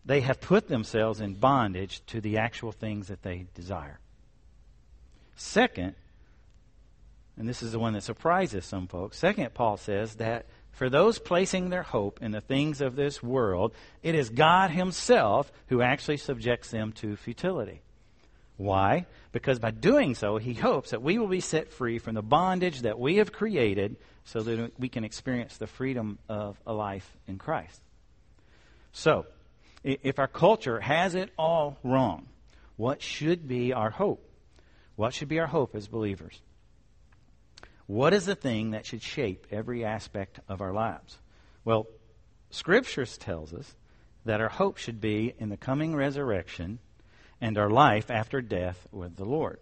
they 0.05 0.21
have 0.21 0.41
put 0.43 0.69
themselves 0.69 1.21
in 1.21 1.35
bondage 1.35 2.05
to 2.07 2.21
the 2.21 2.37
actual 2.37 2.73
things 2.73 3.09
that 3.09 3.23
they 3.23 3.47
desire. 3.55 3.99
Second, 5.37 5.95
and 7.39 7.49
this 7.49 7.63
is 7.63 7.73
the 7.73 7.79
one 7.79 7.95
that 7.95 8.03
surprises 8.03 8.67
some 8.67 8.89
folks, 8.89 9.19
second, 9.19 9.55
Paul 9.55 9.79
says 9.79 10.17
that 10.17 10.45
for 10.71 10.91
those 10.91 11.19
placing 11.19 11.71
their 11.71 11.83
hope 11.83 12.21
in 12.21 12.33
the 12.33 12.43
things 12.43 12.83
of 12.83 12.95
this 12.95 13.23
world, 13.23 13.73
it 14.03 14.15
is 14.15 14.29
God 14.29 14.71
Himself 14.71 15.51
who 15.69 15.81
actually 15.81 16.19
subjects 16.19 16.71
them 16.71 16.93
to 16.93 17.17
futility. 17.17 17.81
Why? 18.57 19.07
Because 19.33 19.59
by 19.59 19.71
doing 19.71 20.15
so, 20.15 20.39
He 20.39 20.55
hopes 20.55 20.91
that 20.91 21.03
we 21.03 21.19
will 21.19 21.29
be 21.29 21.41
set 21.41 21.73
free 21.73 21.99
from 21.99 22.15
the 22.15 22.23
bondage 22.23 22.83
that 22.83 22.99
we 22.99 23.17
have 23.17 23.33
created 23.33 23.97
so 24.25 24.41
that 24.41 24.73
we 24.79 24.89
can 24.89 25.05
experience 25.05 25.57
the 25.57 25.67
freedom 25.67 26.19
of 26.29 26.59
a 26.67 26.73
life 26.73 27.17
in 27.27 27.39
Christ. 27.39 27.81
So, 28.93 29.27
if 29.85 30.19
our 30.19 30.27
culture 30.27 30.81
has 30.81 31.15
it 31.15 31.31
all 31.39 31.79
wrong, 31.85 32.29
what 32.77 33.03
should 33.03 33.47
be 33.47 33.73
our 33.73 33.91
hope? 33.91 34.27
What 34.97 35.13
should 35.13 35.29
be 35.29 35.39
our 35.39 35.47
hope 35.47 35.75
as 35.75 35.87
believers? 35.87 36.41
What 37.87 38.15
is 38.15 38.27
the 38.27 38.35
thing 38.35 38.73
that 38.73 38.87
should 38.87 39.03
shape 39.03 39.47
every 39.51 39.85
aspect 39.85 40.41
of 40.49 40.61
our 40.61 40.73
lives? 40.73 41.19
Well, 41.65 41.87
Scriptures 42.51 43.19
tells 43.19 43.53
us 43.53 43.77
that 44.25 44.41
our 44.41 44.49
hope 44.49 44.79
should 44.79 45.01
be 45.01 45.35
in 45.39 45.51
the 45.51 45.57
coming 45.57 45.95
resurrection 45.95 46.79
and 47.41 47.59
our 47.59 47.71
life 47.71 48.11
after 48.11 48.41
death 48.41 48.87
with 48.93 49.17
the 49.17 49.25
Lord. 49.25 49.59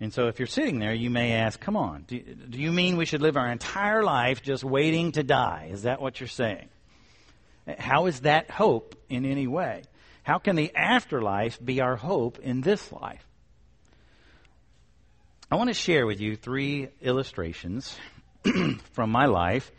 And 0.00 0.12
so 0.12 0.28
if 0.28 0.38
you're 0.38 0.46
sitting 0.48 0.78
there, 0.78 0.94
you 0.94 1.10
may 1.10 1.32
ask, 1.32 1.60
come 1.60 1.76
on, 1.76 2.04
do, 2.08 2.20
do 2.20 2.58
you 2.58 2.72
mean 2.72 2.96
we 2.96 3.04
should 3.04 3.20
live 3.20 3.36
our 3.36 3.50
entire 3.50 4.02
life 4.02 4.42
just 4.42 4.64
waiting 4.64 5.12
to 5.12 5.22
die? 5.22 5.68
Is 5.72 5.82
that 5.82 6.00
what 6.00 6.20
you're 6.20 6.28
saying? 6.28 6.68
How 7.78 8.06
is 8.06 8.20
that 8.20 8.50
hope 8.50 8.96
in 9.10 9.26
any 9.26 9.46
way? 9.46 9.82
How 10.22 10.38
can 10.38 10.56
the 10.56 10.74
afterlife 10.74 11.62
be 11.62 11.80
our 11.80 11.96
hope 11.96 12.38
in 12.38 12.62
this 12.62 12.90
life? 12.90 13.26
I 15.50 15.56
want 15.56 15.68
to 15.68 15.74
share 15.74 16.06
with 16.06 16.20
you 16.20 16.36
three 16.36 16.88
illustrations 17.02 17.96
from 18.92 19.10
my 19.10 19.26
life 19.26 19.70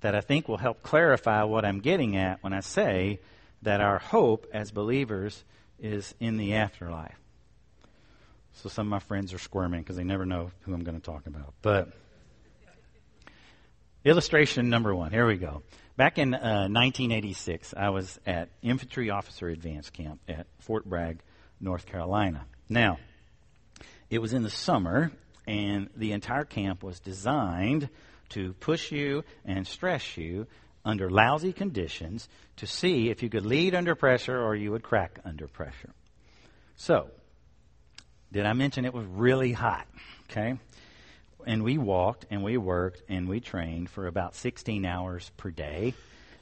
that 0.00 0.14
I 0.14 0.20
think 0.20 0.48
will 0.48 0.58
help 0.58 0.82
clarify 0.82 1.44
what 1.44 1.64
I'm 1.64 1.80
getting 1.80 2.16
at 2.16 2.42
when 2.42 2.52
I 2.52 2.60
say 2.60 3.20
that 3.62 3.80
our 3.80 3.98
hope 3.98 4.46
as 4.52 4.70
believers 4.70 5.44
is 5.80 6.14
in 6.20 6.36
the 6.36 6.54
afterlife. 6.54 7.18
So 8.54 8.68
some 8.68 8.86
of 8.86 8.90
my 8.90 8.98
friends 8.98 9.32
are 9.32 9.38
squirming 9.38 9.80
because 9.80 9.96
they 9.96 10.04
never 10.04 10.26
know 10.26 10.50
who 10.62 10.74
I'm 10.74 10.84
going 10.84 10.98
to 10.98 11.04
talk 11.04 11.26
about. 11.26 11.54
But 11.62 11.92
illustration 14.04 14.68
number 14.68 14.94
one. 14.94 15.10
Here 15.10 15.26
we 15.26 15.36
go. 15.36 15.62
Back 15.96 16.18
in 16.18 16.34
uh, 16.34 16.68
1986, 16.68 17.74
I 17.76 17.90
was 17.90 18.18
at 18.26 18.48
Infantry 18.62 19.10
Officer 19.10 19.48
Advance 19.48 19.90
Camp 19.90 20.20
at 20.28 20.46
Fort 20.60 20.88
Bragg, 20.88 21.20
North 21.60 21.86
Carolina. 21.86 22.46
Now, 22.68 22.98
it 24.08 24.18
was 24.18 24.32
in 24.32 24.42
the 24.42 24.50
summer, 24.50 25.12
and 25.46 25.90
the 25.96 26.12
entire 26.12 26.44
camp 26.44 26.82
was 26.82 27.00
designed 27.00 27.88
to 28.30 28.54
push 28.54 28.92
you 28.92 29.24
and 29.44 29.66
stress 29.66 30.16
you 30.16 30.46
under 30.84 31.10
lousy 31.10 31.52
conditions 31.52 32.28
to 32.56 32.66
see 32.66 33.10
if 33.10 33.22
you 33.22 33.28
could 33.28 33.44
lead 33.44 33.74
under 33.74 33.94
pressure 33.94 34.38
or 34.38 34.54
you 34.54 34.70
would 34.72 34.82
crack 34.82 35.18
under 35.24 35.46
pressure. 35.46 35.90
So, 36.76 37.10
did 38.32 38.46
I 38.46 38.52
mention 38.52 38.84
it 38.84 38.94
was 38.94 39.06
really 39.06 39.52
hot? 39.52 39.86
Okay. 40.30 40.58
And 41.46 41.62
we 41.62 41.78
walked 41.78 42.26
and 42.30 42.42
we 42.42 42.56
worked 42.56 43.02
and 43.08 43.28
we 43.28 43.40
trained 43.40 43.90
for 43.90 44.06
about 44.06 44.34
16 44.34 44.84
hours 44.84 45.30
per 45.36 45.50
day. 45.50 45.94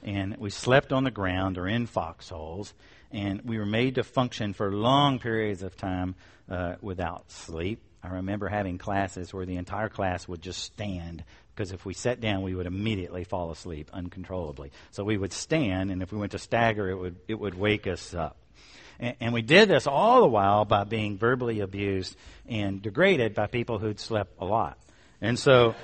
And 0.03 0.37
we 0.37 0.49
slept 0.49 0.93
on 0.93 1.03
the 1.03 1.11
ground 1.11 1.57
or 1.57 1.67
in 1.67 1.85
foxholes 1.85 2.73
and 3.11 3.41
we 3.43 3.57
were 3.57 3.65
made 3.65 3.95
to 3.95 4.03
function 4.03 4.53
for 4.53 4.71
long 4.71 5.19
periods 5.19 5.63
of 5.63 5.75
time 5.75 6.15
uh, 6.49 6.75
without 6.81 7.31
sleep. 7.31 7.81
I 8.03 8.09
remember 8.15 8.47
having 8.47 8.77
classes 8.77 9.33
where 9.33 9.45
the 9.45 9.57
entire 9.57 9.89
class 9.89 10.27
would 10.27 10.41
just 10.41 10.63
stand 10.63 11.23
because 11.59 11.73
if 11.73 11.85
we 11.85 11.93
sat 11.93 12.21
down, 12.21 12.41
we 12.41 12.55
would 12.55 12.67
immediately 12.67 13.25
fall 13.25 13.51
asleep 13.51 13.89
uncontrollably. 13.91 14.71
So 14.91 15.03
we 15.03 15.17
would 15.17 15.33
stand, 15.33 15.91
and 15.91 16.01
if 16.01 16.09
we 16.09 16.17
went 16.17 16.31
to 16.31 16.39
stagger, 16.39 16.89
it 16.89 16.95
would 16.95 17.17
it 17.27 17.37
would 17.37 17.53
wake 17.53 17.85
us 17.85 18.13
up. 18.13 18.37
And, 18.97 19.17
and 19.19 19.33
we 19.33 19.41
did 19.41 19.67
this 19.67 19.85
all 19.85 20.21
the 20.21 20.29
while 20.29 20.63
by 20.63 20.85
being 20.85 21.17
verbally 21.17 21.59
abused 21.59 22.15
and 22.47 22.81
degraded 22.81 23.33
by 23.33 23.47
people 23.47 23.77
who'd 23.77 23.99
slept 23.99 24.35
a 24.39 24.45
lot. 24.45 24.77
And 25.19 25.37
so. 25.37 25.75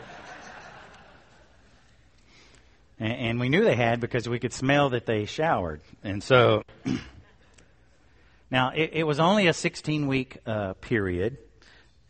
And, 2.98 3.42
we 3.42 3.50
knew 3.50 3.66
they 3.66 3.76
had 3.76 4.00
because 4.00 4.30
we 4.30 4.40
could 4.40 4.54
smell 4.54 4.92
that 4.92 5.06
they 5.06 5.26
showered. 5.26 5.82
And 6.02 6.24
so, 6.24 6.64
now 8.50 8.70
it, 8.70 8.92
it, 8.94 9.04
was 9.04 9.20
only 9.20 9.48
a 9.48 9.54
16 9.54 10.08
week 10.08 10.38
uh, 10.46 10.76
period, 10.76 11.38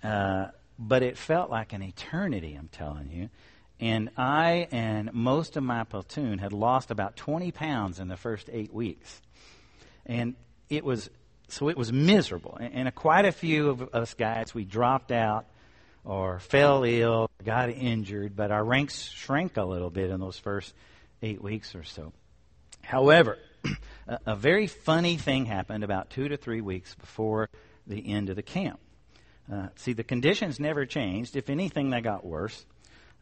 uh, 0.04 0.50
but 0.78 1.02
it 1.02 1.18
felt 1.18 1.50
like 1.50 1.74
an 1.74 1.82
eternity, 1.82 2.54
I'm 2.54 2.68
telling 2.68 3.10
you. 3.12 3.30
And 3.80 4.10
I 4.18 4.68
and 4.72 5.14
most 5.14 5.58
of 5.58 5.64
my 5.64 5.84
platoon 5.84 6.38
had 6.40 6.54
lost 6.54 6.92
about 6.92 7.16
20 7.16 7.52
pounds 7.52 8.00
in 8.00 8.08
the 8.08 8.18
first 8.18 8.50
eight 8.52 8.74
weeks. 8.74 9.22
And 10.06 10.36
it 10.70 10.84
was, 10.84 11.10
so 11.50 11.70
it 11.70 11.78
was 11.78 11.92
miserable. 11.92 12.58
And, 12.60 12.88
and 12.88 12.96
quite 12.96 13.26
a 13.26 13.32
few 13.32 13.70
of 13.70 13.90
us 13.94 14.14
guys, 14.14 14.54
we 14.54 14.64
dropped 14.64 15.12
out 15.12 15.46
or 16.06 16.40
fell 16.40 16.84
ill, 16.84 17.30
got 17.44 17.70
injured, 17.70 18.36
but 18.36 18.52
our 18.52 18.64
ranks 18.64 19.02
shrank 19.02 19.58
a 19.58 19.64
little 19.64 19.90
bit 19.90 20.10
in 20.10 20.20
those 20.20 20.38
first 20.38 20.74
eight 21.22 21.42
weeks 21.42 21.76
or 21.76 21.84
so. 21.84 22.14
However, 22.82 23.40
a, 24.08 24.20
a 24.28 24.36
very 24.36 24.68
funny 24.68 25.18
thing 25.18 25.46
happened 25.46 25.84
about 25.84 26.12
two 26.12 26.30
to 26.30 26.38
three 26.38 26.62
weeks 26.62 26.96
before 26.96 27.50
the 27.88 28.14
end 28.14 28.30
of 28.30 28.36
the 28.36 28.44
camp. 28.44 28.80
Uh, 29.52 29.68
see, 29.76 29.94
the 29.94 30.04
conditions 30.04 30.60
never 30.60 30.86
changed. 30.86 31.36
If 31.36 31.50
anything, 31.50 31.90
they 31.90 32.02
got 32.02 32.26
worse. 32.26 32.66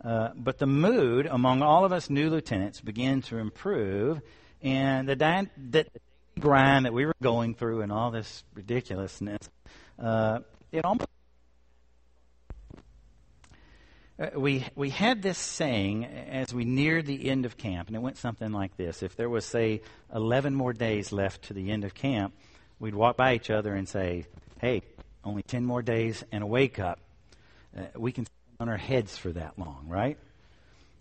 Uh, 0.04 0.30
but 0.36 0.58
the 0.58 0.66
mood 0.66 1.26
among 1.26 1.62
all 1.62 1.86
of 1.86 1.94
us 1.94 2.10
new 2.10 2.30
lieutenants 2.30 2.82
began 2.82 3.22
to 3.22 3.38
improve, 3.38 4.20
and 4.62 5.08
the, 5.08 5.16
di- 5.16 5.48
the 5.70 5.86
grind 6.40 6.86
that 6.86 6.94
we 6.94 7.06
were 7.06 7.16
going 7.22 7.56
through 7.56 7.82
and 7.82 7.92
all 7.92 8.12
this 8.12 8.44
ridiculousness, 8.54 9.50
uh, 10.00 10.40
it 10.72 10.84
almost 10.84 11.08
uh, 14.20 14.28
we 14.36 14.66
we 14.76 14.90
had 14.90 15.22
this 15.22 15.38
saying 15.38 16.06
as 16.06 16.54
we 16.54 16.66
neared 16.66 17.06
the 17.06 17.30
end 17.30 17.46
of 17.46 17.58
camp, 17.58 17.88
and 17.88 17.96
it 17.96 18.00
went 18.00 18.18
something 18.18 18.52
like 18.52 18.76
this: 18.78 19.02
If 19.02 19.16
there 19.16 19.30
was, 19.30 19.46
say, 19.46 19.82
eleven 20.14 20.54
more 20.54 20.74
days 20.74 21.12
left 21.12 21.44
to 21.44 21.54
the 21.54 21.72
end 21.72 21.84
of 21.84 21.94
camp, 21.94 22.34
we'd 22.80 22.94
walk 22.94 23.18
by 23.18 23.34
each 23.34 23.50
other 23.50 23.74
and 23.74 23.88
say, 23.88 24.26
"Hey, 24.60 24.84
only 25.24 25.44
10 25.44 25.66
more 25.66 25.82
days 25.82 26.24
and 26.32 26.44
a 26.44 26.48
wake 26.48 26.80
up. 26.80 27.00
Uh, 27.76 27.84
we 27.96 28.12
can 28.12 28.28
on 28.64 28.70
our 28.70 28.78
heads 28.78 29.18
for 29.18 29.32
that 29.34 29.60
long, 29.60 29.86
right? 29.88 30.18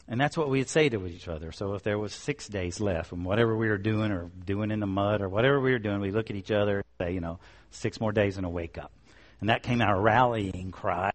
And 0.08 0.20
that's 0.20 0.36
what 0.36 0.50
we'd 0.50 0.68
say 0.68 0.88
to 0.88 1.06
each 1.06 1.28
other. 1.28 1.52
So 1.52 1.74
if 1.74 1.84
there 1.84 1.96
was 1.96 2.12
six 2.12 2.48
days 2.48 2.80
left 2.80 3.08
from 3.08 3.22
whatever 3.22 3.56
we 3.56 3.68
were 3.68 3.78
doing 3.78 4.10
or 4.10 4.30
doing 4.44 4.72
in 4.72 4.80
the 4.80 4.86
mud 4.86 5.22
or 5.22 5.28
whatever 5.28 5.60
we 5.60 5.70
were 5.70 5.78
doing, 5.78 6.00
we 6.00 6.10
look 6.10 6.28
at 6.28 6.36
each 6.36 6.50
other 6.50 6.78
and 6.78 6.84
say, 7.00 7.14
you 7.14 7.20
know, 7.20 7.38
six 7.70 8.00
more 8.00 8.10
days 8.10 8.36
and 8.36 8.44
a 8.44 8.48
wake 8.48 8.78
up. 8.78 8.92
And 9.40 9.48
that 9.48 9.62
came 9.62 9.80
our 9.80 9.98
rallying 9.98 10.72
cry. 10.72 11.12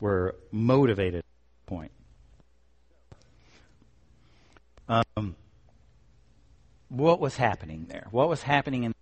We're 0.00 0.32
motivated 0.50 1.20
at 1.20 1.24
that 1.24 1.66
point. 1.66 1.92
Um, 4.88 5.36
what 6.88 7.20
was 7.20 7.36
happening 7.36 7.86
there? 7.88 8.08
What 8.10 8.28
was 8.28 8.42
happening 8.42 8.82
in 8.82 8.92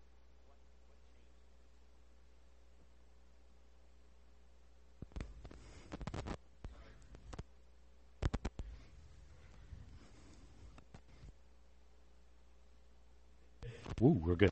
Ooh, 14.02 14.20
we're 14.20 14.34
good. 14.34 14.50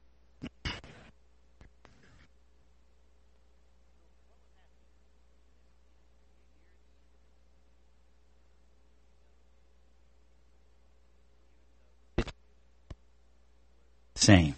Same. 14.14 14.54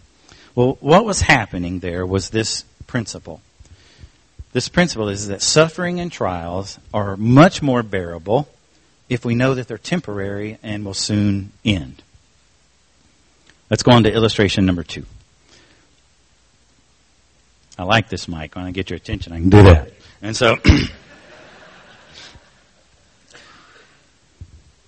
Well, 0.53 0.77
what 0.81 1.05
was 1.05 1.21
happening 1.21 1.79
there 1.79 2.05
was 2.05 2.29
this 2.29 2.63
principle. 2.85 3.41
This 4.51 4.69
principle 4.69 5.09
is 5.09 5.29
that 5.29 5.41
suffering 5.41 5.99
and 5.99 6.11
trials 6.11 6.77
are 6.93 7.17
much 7.17 7.63
more 7.63 7.81
bearable 7.81 8.47
if 9.09 9.25
we 9.25 9.33
know 9.33 9.55
that 9.55 9.67
they're 9.67 9.79
temporary 9.79 10.59
and 10.61 10.85
will 10.85 10.93
soon 10.93 11.51
end. 11.65 12.03
Let's 13.73 13.81
go 13.81 13.93
on 13.93 14.03
to 14.03 14.13
illustration 14.13 14.67
number 14.67 14.83
two. 14.83 15.03
I 17.75 17.81
like 17.81 18.07
this 18.07 18.27
mic. 18.27 18.55
When 18.55 18.65
I 18.65 18.71
get 18.71 18.91
your 18.91 18.97
attention, 18.97 19.33
I 19.33 19.39
can 19.39 19.49
do 19.49 19.63
that. 19.63 19.91
And 20.21 20.37
so, 20.37 20.57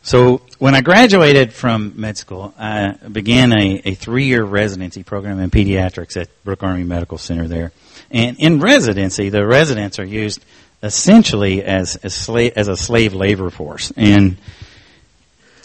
so 0.04 0.44
when 0.60 0.76
I 0.76 0.82
graduated 0.82 1.52
from 1.52 1.94
med 1.96 2.16
school, 2.16 2.54
I 2.60 2.92
began 3.12 3.58
a, 3.58 3.82
a 3.86 3.96
three-year 3.96 4.44
residency 4.44 5.02
program 5.02 5.40
in 5.40 5.50
pediatrics 5.50 6.16
at 6.16 6.30
Brooke 6.44 6.62
Army 6.62 6.84
Medical 6.84 7.18
Center 7.18 7.48
there. 7.48 7.72
And 8.12 8.38
in 8.38 8.60
residency, 8.60 9.30
the 9.30 9.48
residents 9.48 9.98
are 9.98 10.06
used 10.06 10.46
essentially 10.84 11.64
as, 11.64 11.96
as, 11.96 12.14
slave, 12.14 12.54
as 12.56 12.68
a 12.68 12.78
slave 12.78 13.16
labor 13.16 13.50
force. 13.50 13.92
And 13.98 14.38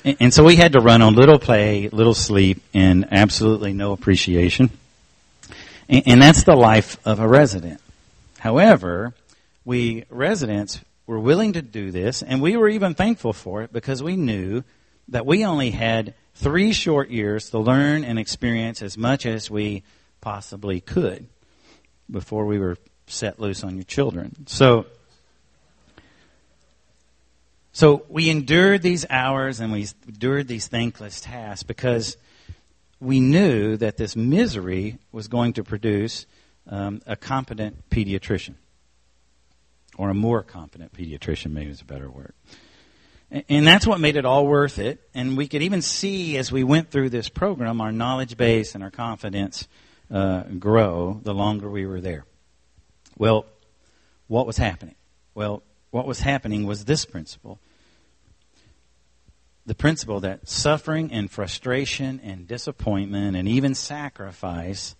and 0.04 0.32
so 0.32 0.44
we 0.44 0.56
had 0.56 0.72
to 0.72 0.80
run 0.80 1.02
on 1.02 1.14
little 1.14 1.38
play, 1.38 1.88
little 1.88 2.14
sleep, 2.14 2.62
and 2.72 3.08
absolutely 3.10 3.72
no 3.72 3.92
appreciation. 3.92 4.70
And, 5.88 6.02
and 6.06 6.22
that's 6.22 6.44
the 6.44 6.56
life 6.56 6.98
of 7.04 7.20
a 7.20 7.28
resident. 7.28 7.80
However, 8.38 9.14
we 9.64 10.04
residents 10.08 10.80
were 11.06 11.18
willing 11.18 11.54
to 11.54 11.62
do 11.62 11.90
this, 11.90 12.22
and 12.22 12.40
we 12.40 12.56
were 12.56 12.68
even 12.68 12.94
thankful 12.94 13.32
for 13.32 13.62
it 13.62 13.72
because 13.72 14.02
we 14.02 14.16
knew 14.16 14.62
that 15.08 15.26
we 15.26 15.44
only 15.44 15.70
had 15.70 16.14
three 16.34 16.72
short 16.72 17.10
years 17.10 17.50
to 17.50 17.58
learn 17.58 18.04
and 18.04 18.18
experience 18.18 18.80
as 18.80 18.96
much 18.96 19.26
as 19.26 19.50
we 19.50 19.82
possibly 20.20 20.80
could 20.80 21.26
before 22.10 22.46
we 22.46 22.58
were 22.58 22.76
set 23.06 23.40
loose 23.40 23.64
on 23.64 23.74
your 23.74 23.84
children. 23.84 24.46
So, 24.46 24.86
so 27.80 28.04
we 28.10 28.28
endured 28.28 28.82
these 28.82 29.06
hours 29.08 29.58
and 29.58 29.72
we 29.72 29.88
endured 30.06 30.48
these 30.48 30.68
thankless 30.68 31.22
tasks 31.22 31.62
because 31.62 32.18
we 33.00 33.20
knew 33.20 33.78
that 33.78 33.96
this 33.96 34.14
misery 34.14 34.98
was 35.12 35.28
going 35.28 35.54
to 35.54 35.64
produce 35.64 36.26
um, 36.68 37.00
a 37.06 37.16
competent 37.16 37.88
pediatrician, 37.88 38.56
or 39.96 40.10
a 40.10 40.14
more 40.14 40.42
competent 40.42 40.92
pediatrician, 40.92 41.52
maybe 41.52 41.70
is 41.70 41.80
a 41.80 41.86
better 41.86 42.10
word. 42.10 42.34
And 43.48 43.66
that's 43.66 43.86
what 43.86 43.98
made 43.98 44.16
it 44.16 44.26
all 44.26 44.46
worth 44.46 44.78
it. 44.78 45.00
And 45.14 45.34
we 45.34 45.48
could 45.48 45.62
even 45.62 45.80
see 45.80 46.36
as 46.36 46.52
we 46.52 46.62
went 46.62 46.90
through 46.90 47.08
this 47.08 47.30
program, 47.30 47.80
our 47.80 47.92
knowledge 47.92 48.36
base 48.36 48.74
and 48.74 48.84
our 48.84 48.90
confidence 48.90 49.66
uh, 50.10 50.42
grow 50.42 51.18
the 51.22 51.32
longer 51.32 51.70
we 51.70 51.86
were 51.86 52.02
there. 52.02 52.26
Well, 53.16 53.46
what 54.26 54.46
was 54.46 54.58
happening? 54.58 54.96
Well, 55.34 55.62
what 55.90 56.06
was 56.06 56.20
happening 56.20 56.66
was 56.66 56.84
this 56.84 57.06
principle 57.06 57.58
the 59.70 59.74
principle 59.76 60.18
that 60.18 60.48
suffering 60.48 61.12
and 61.12 61.30
frustration 61.30 62.20
and 62.24 62.48
disappointment 62.48 63.36
and 63.36 63.46
even 63.46 63.72
sacrifice 63.72 64.96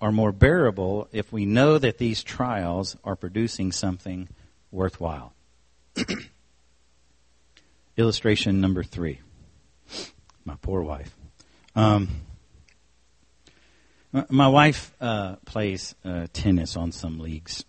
are 0.00 0.10
more 0.10 0.32
bearable 0.32 1.06
if 1.12 1.30
we 1.30 1.44
know 1.44 1.76
that 1.76 1.98
these 1.98 2.22
trials 2.22 2.96
are 3.04 3.14
producing 3.14 3.70
something 3.70 4.26
worthwhile. 4.70 5.34
Illustration 7.98 8.62
number 8.62 8.82
three. 8.82 9.20
My 10.42 10.54
poor 10.62 10.80
wife. 10.80 11.14
Um, 11.76 12.08
my 14.30 14.48
wife 14.48 14.90
uh, 15.02 15.36
plays 15.44 15.94
uh, 16.02 16.28
tennis 16.32 16.78
on 16.78 16.92
some 16.92 17.18
leagues 17.18 17.62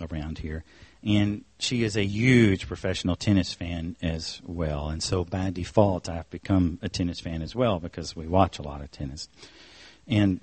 around 0.00 0.38
here, 0.38 0.64
and 1.04 1.44
she 1.58 1.84
is 1.84 1.96
a 1.96 2.04
huge 2.04 2.66
professional 2.66 3.14
tennis 3.14 3.52
fan 3.52 3.96
as 4.00 4.40
well. 4.44 4.88
And 4.88 5.02
so 5.02 5.24
by 5.24 5.50
default, 5.50 6.08
I've 6.08 6.30
become 6.30 6.78
a 6.80 6.88
tennis 6.88 7.20
fan 7.20 7.42
as 7.42 7.54
well 7.54 7.78
because 7.78 8.16
we 8.16 8.26
watch 8.26 8.58
a 8.58 8.62
lot 8.62 8.80
of 8.80 8.90
tennis. 8.90 9.28
And 10.06 10.40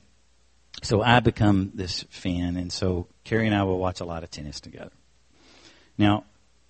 so 0.83 1.01
I 1.01 1.19
become 1.19 1.71
this 1.73 2.03
fan, 2.09 2.55
and 2.55 2.71
so 2.71 3.07
Carrie 3.23 3.47
and 3.47 3.55
I 3.55 3.63
will 3.63 3.79
watch 3.79 3.99
a 3.99 4.05
lot 4.05 4.23
of 4.23 4.31
tennis 4.31 4.59
together. 4.59 4.91
Now, 5.97 6.25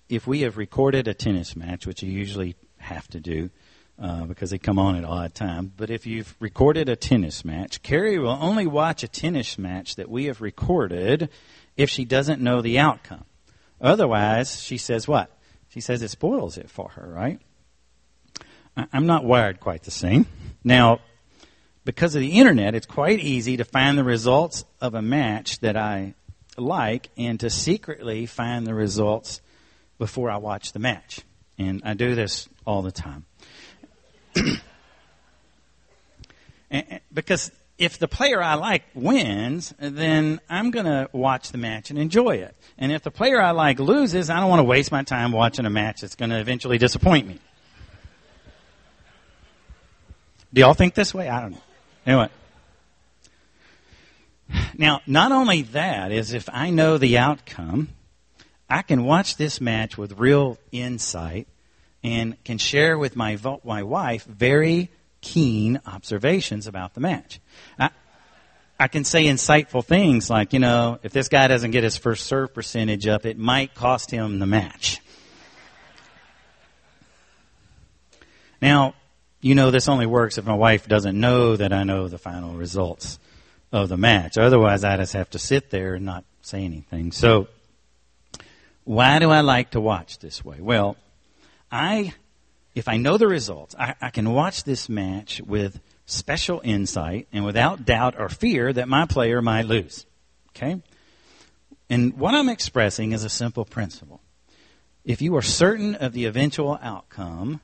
if 0.08 0.26
we 0.26 0.42
have 0.42 0.56
recorded 0.56 1.06
a 1.06 1.14
tennis 1.14 1.54
match, 1.54 1.86
which 1.86 2.02
you 2.02 2.10
usually 2.10 2.56
have 2.78 3.06
to 3.08 3.20
do 3.20 3.50
uh, 3.98 4.24
because 4.24 4.50
they 4.50 4.58
come 4.58 4.78
on 4.78 4.96
at 4.96 5.04
odd 5.04 5.34
times, 5.34 5.70
but 5.76 5.90
if 5.90 6.06
you've 6.06 6.34
recorded 6.40 6.88
a 6.88 6.96
tennis 6.96 7.44
match, 7.44 7.82
Carrie 7.82 8.18
will 8.18 8.38
only 8.40 8.66
watch 8.66 9.02
a 9.02 9.08
tennis 9.08 9.56
match 9.58 9.96
that 9.96 10.10
we 10.10 10.24
have 10.24 10.40
recorded 10.40 11.28
if 11.76 11.88
she 11.88 12.04
doesn't 12.04 12.40
know 12.40 12.60
the 12.60 12.78
outcome. 12.78 13.24
Otherwise, 13.82 14.62
she 14.62 14.78
says 14.78 15.08
what? 15.08 15.36
She 15.68 15.80
says 15.80 16.02
it 16.02 16.08
spoils 16.08 16.56
it 16.56 16.70
for 16.70 16.90
her, 16.90 17.06
right? 17.06 17.40
I'm 18.76 19.06
not 19.06 19.24
wired 19.24 19.60
quite 19.60 19.82
the 19.82 19.90
same. 19.90 20.26
Now, 20.64 21.00
because 21.84 22.14
of 22.14 22.20
the 22.20 22.38
internet, 22.38 22.74
it's 22.74 22.86
quite 22.86 23.18
easy 23.18 23.56
to 23.56 23.64
find 23.64 23.98
the 23.98 24.04
results 24.04 24.64
of 24.80 24.94
a 24.94 25.02
match 25.02 25.58
that 25.60 25.76
I 25.76 26.14
like 26.56 27.08
and 27.16 27.40
to 27.40 27.50
secretly 27.50 28.26
find 28.26 28.66
the 28.66 28.74
results 28.74 29.40
before 29.98 30.30
I 30.30 30.36
watch 30.36 30.72
the 30.72 30.78
match. 30.78 31.20
And 31.58 31.82
I 31.84 31.94
do 31.94 32.14
this 32.14 32.48
all 32.66 32.82
the 32.82 32.92
time. 32.92 33.26
because 37.12 37.50
if 37.82 37.98
the 37.98 38.06
player 38.06 38.40
I 38.40 38.54
like 38.54 38.84
wins, 38.94 39.74
then 39.76 40.40
I'm 40.48 40.70
going 40.70 40.86
to 40.86 41.08
watch 41.10 41.50
the 41.50 41.58
match 41.58 41.90
and 41.90 41.98
enjoy 41.98 42.36
it. 42.36 42.54
And 42.78 42.92
if 42.92 43.02
the 43.02 43.10
player 43.10 43.42
I 43.42 43.50
like 43.50 43.80
loses, 43.80 44.30
I 44.30 44.38
don't 44.38 44.48
want 44.48 44.60
to 44.60 44.64
waste 44.64 44.92
my 44.92 45.02
time 45.02 45.32
watching 45.32 45.66
a 45.66 45.70
match 45.70 46.02
that's 46.02 46.14
going 46.14 46.30
to 46.30 46.38
eventually 46.38 46.78
disappoint 46.78 47.26
me. 47.26 47.40
Do 50.54 50.60
y'all 50.60 50.74
think 50.74 50.94
this 50.94 51.12
way? 51.12 51.28
I 51.28 51.40
don't 51.40 51.50
know. 51.50 51.62
Anyway. 52.06 52.28
Now, 54.78 55.00
not 55.08 55.32
only 55.32 55.62
that 55.62 56.12
is 56.12 56.34
if 56.34 56.48
I 56.52 56.70
know 56.70 56.98
the 56.98 57.18
outcome, 57.18 57.88
I 58.70 58.82
can 58.82 59.02
watch 59.04 59.36
this 59.36 59.60
match 59.60 59.98
with 59.98 60.20
real 60.20 60.56
insight 60.70 61.48
and 62.04 62.42
can 62.44 62.58
share 62.58 62.96
with 62.96 63.16
my, 63.16 63.36
my 63.64 63.82
wife 63.82 64.24
very 64.24 64.90
keen 65.22 65.80
observations 65.86 66.66
about 66.66 66.92
the 66.92 67.00
match. 67.00 67.40
I, 67.78 67.88
I 68.78 68.88
can 68.88 69.04
say 69.04 69.24
insightful 69.24 69.82
things 69.82 70.28
like, 70.28 70.52
you 70.52 70.58
know, 70.58 70.98
if 71.02 71.12
this 71.12 71.28
guy 71.28 71.48
doesn't 71.48 71.70
get 71.70 71.84
his 71.84 71.96
first 71.96 72.26
serve 72.26 72.52
percentage 72.52 73.06
up, 73.06 73.24
it 73.24 73.38
might 73.38 73.74
cost 73.74 74.10
him 74.10 74.38
the 74.38 74.46
match. 74.46 75.00
Now, 78.60 78.94
you 79.40 79.54
know 79.54 79.70
this 79.70 79.88
only 79.88 80.06
works 80.06 80.38
if 80.38 80.44
my 80.44 80.54
wife 80.54 80.86
doesn't 80.86 81.18
know 81.18 81.56
that 81.56 81.72
I 81.72 81.82
know 81.84 82.08
the 82.08 82.18
final 82.18 82.54
results 82.54 83.18
of 83.72 83.88
the 83.88 83.96
match. 83.96 84.38
Otherwise, 84.38 84.84
I 84.84 84.96
just 84.96 85.14
have 85.14 85.30
to 85.30 85.38
sit 85.38 85.70
there 85.70 85.94
and 85.94 86.04
not 86.04 86.24
say 86.42 86.64
anything. 86.64 87.10
So, 87.10 87.48
why 88.84 89.18
do 89.18 89.30
I 89.30 89.40
like 89.40 89.70
to 89.70 89.80
watch 89.80 90.18
this 90.18 90.44
way? 90.44 90.60
Well, 90.60 90.96
I 91.70 92.14
if 92.74 92.88
I 92.88 92.96
know 92.96 93.18
the 93.18 93.28
results, 93.28 93.74
I, 93.78 93.94
I, 94.00 94.10
can 94.10 94.32
watch 94.32 94.64
this 94.64 94.88
match 94.88 95.40
with 95.42 95.80
special 96.06 96.60
insight 96.64 97.28
and 97.32 97.44
without 97.44 97.84
doubt 97.84 98.14
or 98.18 98.28
fear 98.28 98.72
that 98.72 98.88
my 98.88 99.06
player 99.06 99.42
might 99.42 99.66
lose. 99.66 100.06
Okay? 100.50 100.80
And 101.90 102.18
what 102.18 102.34
I'm 102.34 102.48
expressing 102.48 103.12
is 103.12 103.24
a 103.24 103.28
simple 103.28 103.64
principle. 103.64 104.20
If 105.04 105.20
you 105.20 105.36
are 105.36 105.42
certain 105.42 105.94
of 105.96 106.12
the 106.12 106.26
eventual 106.26 106.78
outcome, 106.80 107.60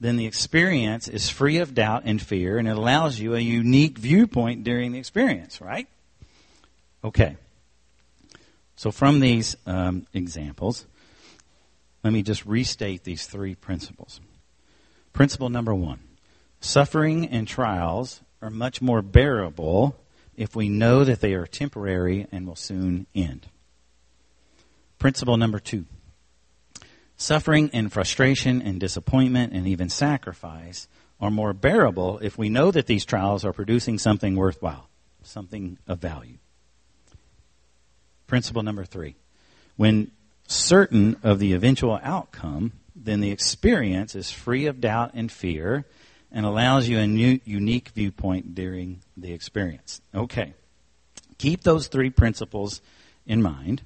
then 0.00 0.16
the 0.16 0.26
experience 0.26 1.08
is 1.08 1.30
free 1.30 1.58
of 1.58 1.74
doubt 1.74 2.02
and 2.04 2.20
fear, 2.20 2.58
and 2.58 2.66
it 2.66 2.76
allows 2.76 3.20
you 3.20 3.34
a 3.34 3.40
unique 3.40 3.98
viewpoint 3.98 4.64
during 4.64 4.92
the 4.92 4.98
experience, 4.98 5.60
right? 5.60 5.86
Okay. 7.04 7.36
So, 8.74 8.90
from 8.90 9.20
these 9.20 9.56
um, 9.64 10.06
examples, 10.12 10.86
let 12.02 12.12
me 12.12 12.22
just 12.22 12.44
restate 12.44 13.04
these 13.04 13.26
three 13.26 13.54
principles. 13.54 14.20
Principle 15.12 15.50
number 15.50 15.74
one 15.74 16.00
suffering 16.60 17.26
and 17.26 17.46
trials 17.46 18.20
are 18.40 18.50
much 18.50 18.80
more 18.80 19.02
bearable 19.02 19.96
if 20.36 20.56
we 20.56 20.68
know 20.68 21.04
that 21.04 21.20
they 21.20 21.34
are 21.34 21.46
temporary 21.46 22.26
and 22.32 22.46
will 22.46 22.56
soon 22.56 23.06
end. 23.14 23.46
Principle 24.98 25.36
number 25.36 25.58
two 25.58 25.86
suffering 27.16 27.70
and 27.72 27.92
frustration 27.92 28.60
and 28.62 28.80
disappointment 28.80 29.52
and 29.52 29.66
even 29.66 29.88
sacrifice 29.88 30.88
are 31.20 31.30
more 31.30 31.52
bearable 31.52 32.18
if 32.18 32.36
we 32.36 32.48
know 32.48 32.70
that 32.70 32.86
these 32.86 33.04
trials 33.04 33.44
are 33.44 33.52
producing 33.52 33.96
something 33.98 34.34
worthwhile, 34.34 34.88
something 35.22 35.78
of 35.86 36.00
value. 36.00 36.38
Principle 38.26 38.62
number 38.62 38.84
three 38.84 39.14
when 39.76 40.10
certain 40.46 41.16
of 41.22 41.38
the 41.38 41.52
eventual 41.52 41.98
outcome, 42.02 42.72
then 42.94 43.20
the 43.20 43.30
experience 43.30 44.14
is 44.14 44.30
free 44.30 44.66
of 44.66 44.80
doubt 44.80 45.12
and 45.14 45.30
fear 45.30 45.86
and 46.30 46.46
allows 46.46 46.88
you 46.88 46.98
a 46.98 47.06
new, 47.06 47.40
unique 47.44 47.90
viewpoint 47.90 48.54
during 48.54 49.00
the 49.16 49.32
experience. 49.32 50.00
Okay. 50.14 50.54
Keep 51.38 51.62
those 51.62 51.88
three 51.88 52.10
principles 52.10 52.80
in 53.26 53.42
mind. 53.42 53.82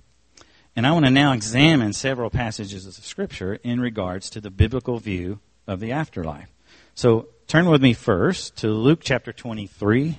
And 0.74 0.86
I 0.86 0.92
want 0.92 1.06
to 1.06 1.10
now 1.10 1.32
examine 1.32 1.92
several 1.92 2.30
passages 2.30 2.86
of 2.86 2.94
Scripture 2.94 3.54
in 3.62 3.80
regards 3.80 4.28
to 4.30 4.40
the 4.40 4.50
biblical 4.50 4.98
view 4.98 5.40
of 5.66 5.80
the 5.80 5.92
afterlife. 5.92 6.52
So 6.94 7.28
turn 7.46 7.66
with 7.66 7.82
me 7.82 7.94
first 7.94 8.56
to 8.58 8.68
Luke 8.68 9.00
chapter 9.02 9.32
23 9.32 10.18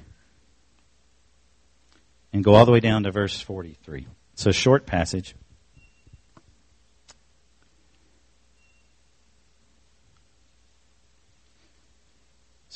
and 2.33 2.43
go 2.43 2.55
all 2.55 2.65
the 2.65 2.71
way 2.71 2.79
down 2.79 3.03
to 3.03 3.11
verse 3.11 3.39
43. 3.39 4.07
It's 4.33 4.45
a 4.45 4.53
short 4.53 4.85
passage. 4.85 5.35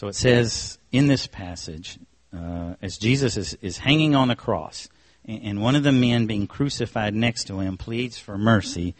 So 0.01 0.07
it 0.07 0.15
says 0.15 0.79
in 0.91 1.05
this 1.05 1.27
passage, 1.27 1.99
uh, 2.35 2.73
as 2.81 2.97
Jesus 2.97 3.37
is, 3.37 3.53
is 3.61 3.77
hanging 3.77 4.15
on 4.15 4.29
the 4.29 4.35
cross, 4.35 4.89
and, 5.25 5.43
and 5.43 5.61
one 5.61 5.75
of 5.75 5.83
the 5.83 5.91
men 5.91 6.25
being 6.25 6.47
crucified 6.47 7.13
next 7.13 7.43
to 7.49 7.59
him 7.59 7.77
pleads 7.77 8.17
for 8.17 8.35
mercy, 8.35 8.95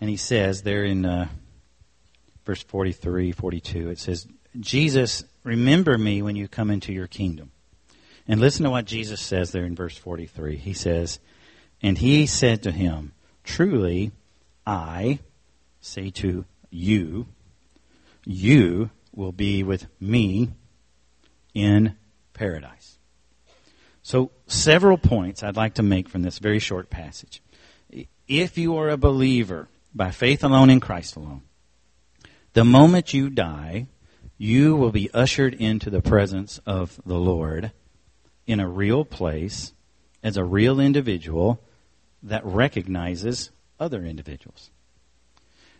and 0.00 0.08
he 0.08 0.16
says 0.16 0.62
there 0.62 0.84
in 0.84 1.04
uh, 1.04 1.26
verse 2.46 2.62
43, 2.62 3.32
42, 3.32 3.90
it 3.90 3.98
says, 3.98 4.28
Jesus, 4.60 5.24
remember 5.42 5.98
me 5.98 6.22
when 6.22 6.36
you 6.36 6.46
come 6.46 6.70
into 6.70 6.92
your 6.92 7.08
kingdom. 7.08 7.50
And 8.28 8.40
listen 8.40 8.62
to 8.62 8.70
what 8.70 8.84
Jesus 8.84 9.20
says 9.20 9.50
there 9.50 9.64
in 9.64 9.74
verse 9.74 9.96
43. 9.96 10.58
He 10.58 10.74
says, 10.74 11.18
And 11.82 11.98
he 11.98 12.26
said 12.26 12.62
to 12.62 12.70
him, 12.70 13.14
Truly, 13.42 14.12
I 14.64 15.18
say 15.80 16.10
to 16.10 16.44
you, 16.70 17.26
you 18.24 18.90
will 19.14 19.32
be 19.32 19.62
with 19.62 19.86
me 20.00 20.50
in 21.54 21.96
paradise. 22.32 22.98
So, 24.02 24.32
several 24.46 24.98
points 24.98 25.42
I'd 25.42 25.56
like 25.56 25.74
to 25.74 25.82
make 25.82 26.08
from 26.08 26.22
this 26.22 26.38
very 26.38 26.58
short 26.58 26.90
passage. 26.90 27.40
If 28.26 28.58
you 28.58 28.76
are 28.76 28.88
a 28.88 28.96
believer 28.96 29.68
by 29.94 30.10
faith 30.10 30.42
alone 30.42 30.70
in 30.70 30.80
Christ 30.80 31.14
alone, 31.16 31.42
the 32.54 32.64
moment 32.64 33.14
you 33.14 33.30
die, 33.30 33.86
you 34.38 34.74
will 34.74 34.90
be 34.90 35.10
ushered 35.14 35.54
into 35.54 35.88
the 35.88 36.02
presence 36.02 36.58
of 36.66 37.00
the 37.06 37.18
Lord 37.18 37.70
in 38.46 38.58
a 38.58 38.68
real 38.68 39.04
place 39.04 39.72
as 40.22 40.36
a 40.36 40.44
real 40.44 40.80
individual 40.80 41.60
that 42.22 42.44
recognizes 42.44 43.50
other 43.78 44.04
individuals. 44.04 44.70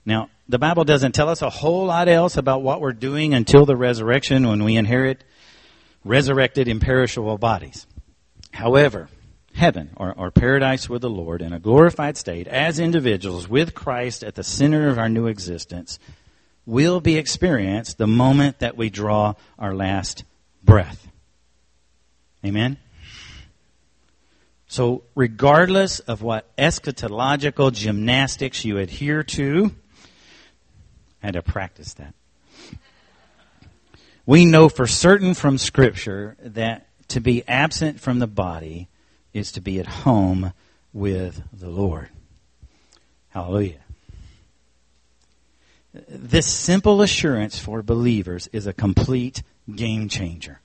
Now, 0.04 0.30
the 0.48 0.58
Bible 0.58 0.84
doesn't 0.84 1.12
tell 1.12 1.28
us 1.28 1.42
a 1.42 1.50
whole 1.50 1.86
lot 1.86 2.08
else 2.08 2.36
about 2.36 2.62
what 2.62 2.80
we're 2.80 2.92
doing 2.92 3.34
until 3.34 3.64
the 3.64 3.76
resurrection 3.76 4.48
when 4.48 4.64
we 4.64 4.76
inherit 4.76 5.22
resurrected 6.04 6.68
imperishable 6.68 7.38
bodies. 7.38 7.86
However, 8.52 9.08
heaven 9.54 9.90
or, 9.96 10.12
or, 10.16 10.30
paradise 10.30 10.88
with 10.88 11.02
the 11.02 11.10
Lord 11.10 11.42
in 11.42 11.52
a 11.52 11.60
glorified 11.60 12.16
state 12.16 12.48
as 12.48 12.78
individuals 12.78 13.48
with 13.48 13.74
Christ 13.74 14.24
at 14.24 14.34
the 14.34 14.42
center 14.42 14.88
of 14.88 14.98
our 14.98 15.08
new 15.08 15.26
existence 15.26 15.98
will 16.66 17.00
be 17.00 17.16
experienced 17.16 17.98
the 17.98 18.06
moment 18.06 18.60
that 18.60 18.76
we 18.76 18.90
draw 18.90 19.34
our 19.58 19.74
last 19.74 20.24
breath. 20.64 21.08
Amen? 22.44 22.78
So, 24.68 25.02
regardless 25.14 26.00
of 26.00 26.22
what 26.22 26.56
eschatological 26.56 27.72
gymnastics 27.72 28.64
you 28.64 28.78
adhere 28.78 29.22
to, 29.22 29.74
I 31.22 31.26
had 31.26 31.34
to 31.34 31.42
practice 31.42 31.94
that. 31.94 32.14
We 34.26 34.44
know 34.44 34.68
for 34.68 34.86
certain 34.86 35.34
from 35.34 35.58
Scripture 35.58 36.36
that 36.40 36.86
to 37.08 37.20
be 37.20 37.46
absent 37.46 38.00
from 38.00 38.18
the 38.18 38.26
body 38.26 38.88
is 39.32 39.52
to 39.52 39.60
be 39.60 39.78
at 39.78 39.86
home 39.86 40.52
with 40.92 41.42
the 41.52 41.68
Lord. 41.68 42.08
Hallelujah. 43.30 43.80
This 46.08 46.46
simple 46.46 47.02
assurance 47.02 47.58
for 47.58 47.82
believers 47.82 48.48
is 48.52 48.66
a 48.66 48.72
complete 48.72 49.42
game 49.74 50.08
changer. 50.08 50.60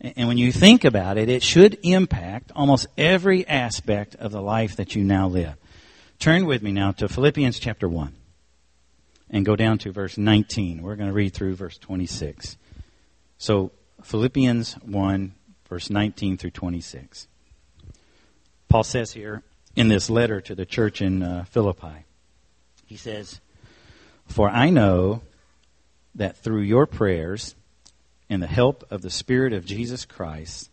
And 0.00 0.28
when 0.28 0.38
you 0.38 0.52
think 0.52 0.84
about 0.84 1.18
it, 1.18 1.28
it 1.28 1.42
should 1.42 1.78
impact 1.82 2.52
almost 2.54 2.86
every 2.96 3.46
aspect 3.46 4.14
of 4.16 4.32
the 4.32 4.42
life 4.42 4.76
that 4.76 4.94
you 4.94 5.02
now 5.02 5.28
live. 5.28 5.54
Turn 6.18 6.46
with 6.46 6.62
me 6.62 6.72
now 6.72 6.92
to 6.92 7.08
Philippians 7.08 7.58
chapter 7.58 7.88
1 7.88 8.12
and 9.34 9.44
go 9.44 9.56
down 9.56 9.78
to 9.78 9.90
verse 9.90 10.16
19. 10.16 10.80
We're 10.80 10.94
going 10.94 11.08
to 11.08 11.14
read 11.14 11.34
through 11.34 11.56
verse 11.56 11.76
26. 11.76 12.56
So, 13.36 13.72
Philippians 14.02 14.74
1, 14.74 15.34
verse 15.68 15.90
19 15.90 16.38
through 16.38 16.52
26. 16.52 17.26
Paul 18.68 18.84
says 18.84 19.12
here 19.12 19.42
in 19.74 19.88
this 19.88 20.08
letter 20.08 20.40
to 20.40 20.54
the 20.54 20.64
church 20.64 21.02
in 21.02 21.24
uh, 21.24 21.44
Philippi, 21.50 22.06
he 22.86 22.96
says, 22.96 23.40
For 24.28 24.48
I 24.48 24.70
know 24.70 25.22
that 26.14 26.36
through 26.36 26.60
your 26.60 26.86
prayers, 26.86 27.56
and 28.30 28.40
the 28.40 28.46
help 28.46 28.84
of 28.90 29.02
the 29.02 29.10
Spirit 29.10 29.52
of 29.52 29.64
Jesus 29.64 30.04
Christ, 30.04 30.70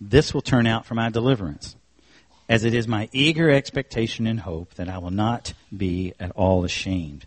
this 0.00 0.32
will 0.32 0.42
turn 0.42 0.66
out 0.66 0.86
for 0.86 0.94
my 0.94 1.10
deliverance, 1.10 1.74
as 2.48 2.64
it 2.64 2.72
is 2.72 2.86
my 2.86 3.08
eager 3.12 3.50
expectation 3.50 4.28
and 4.28 4.40
hope 4.40 4.74
that 4.74 4.88
I 4.88 4.98
will 4.98 5.10
not 5.10 5.54
be 5.76 6.14
at 6.20 6.30
all 6.32 6.64
ashamed, 6.64 7.26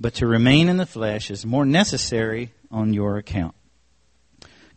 But 0.00 0.14
to 0.14 0.26
remain 0.26 0.68
in 0.68 0.76
the 0.76 0.86
flesh 0.86 1.30
is 1.30 1.44
more 1.44 1.64
necessary 1.64 2.52
on 2.70 2.92
your 2.92 3.16
account. 3.16 3.54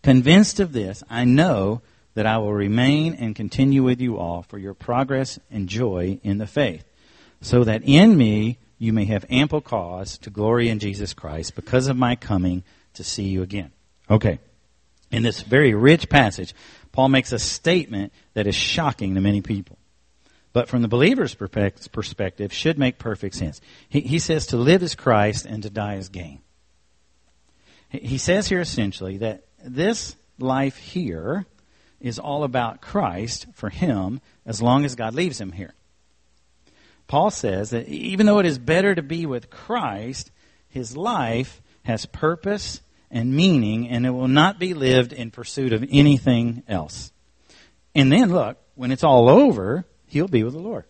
Convinced 0.01 0.59
of 0.59 0.73
this, 0.73 1.03
I 1.09 1.25
know 1.25 1.81
that 2.15 2.25
I 2.25 2.39
will 2.39 2.53
remain 2.53 3.13
and 3.13 3.35
continue 3.35 3.83
with 3.83 4.01
you 4.01 4.17
all 4.17 4.41
for 4.41 4.57
your 4.57 4.73
progress 4.73 5.39
and 5.51 5.69
joy 5.69 6.19
in 6.23 6.39
the 6.39 6.47
faith, 6.47 6.83
so 7.39 7.63
that 7.63 7.83
in 7.83 8.17
me 8.17 8.57
you 8.79 8.93
may 8.93 9.05
have 9.05 9.25
ample 9.29 9.61
cause 9.61 10.17
to 10.19 10.29
glory 10.29 10.69
in 10.69 10.79
Jesus 10.79 11.13
Christ 11.13 11.55
because 11.55 11.87
of 11.87 11.95
my 11.95 12.15
coming 12.15 12.63
to 12.95 13.03
see 13.03 13.25
you 13.25 13.43
again. 13.43 13.71
Okay 14.09 14.39
in 15.11 15.23
this 15.23 15.41
very 15.41 15.73
rich 15.73 16.09
passage, 16.09 16.55
Paul 16.91 17.09
makes 17.09 17.31
a 17.31 17.39
statement 17.39 18.13
that 18.33 18.47
is 18.47 18.55
shocking 18.55 19.15
to 19.15 19.21
many 19.21 19.41
people. 19.41 19.77
But 20.53 20.67
from 20.67 20.81
the 20.81 20.87
believer's 20.87 21.33
perspective, 21.33 22.51
should 22.51 22.77
make 22.77 22.97
perfect 22.97 23.35
sense. 23.35 23.61
He, 23.87 24.01
he 24.01 24.19
says 24.19 24.47
to 24.47 24.57
live 24.57 24.83
is 24.83 24.95
Christ 24.95 25.45
and 25.45 25.63
to 25.63 25.69
die 25.69 25.95
is 25.95 26.09
gain. 26.09 26.41
He 27.89 28.17
says 28.17 28.47
here 28.47 28.59
essentially 28.59 29.17
that 29.17 29.43
this 29.63 30.15
life 30.39 30.77
here 30.77 31.45
is 31.99 32.19
all 32.19 32.43
about 32.43 32.81
Christ 32.81 33.47
for 33.53 33.69
him 33.69 34.21
as 34.45 34.61
long 34.61 34.85
as 34.85 34.95
God 34.95 35.13
leaves 35.13 35.39
him 35.39 35.51
here. 35.51 35.73
Paul 37.07 37.31
says 37.31 37.71
that 37.71 37.87
even 37.87 38.25
though 38.25 38.39
it 38.39 38.45
is 38.45 38.57
better 38.57 38.95
to 38.95 39.01
be 39.01 39.25
with 39.25 39.49
Christ, 39.49 40.31
his 40.69 40.95
life 40.95 41.61
has 41.83 42.05
purpose 42.05 42.81
and 43.09 43.35
meaning, 43.35 43.89
and 43.89 44.05
it 44.05 44.11
will 44.11 44.29
not 44.29 44.59
be 44.59 44.73
lived 44.73 45.11
in 45.11 45.31
pursuit 45.31 45.73
of 45.73 45.85
anything 45.91 46.63
else. 46.67 47.11
And 47.93 48.09
then, 48.09 48.31
look, 48.31 48.57
when 48.75 48.91
it's 48.91 49.03
all 49.03 49.27
over, 49.27 49.85
he'll 50.11 50.27
be 50.27 50.43
with 50.43 50.53
the 50.53 50.59
Lord. 50.59 50.85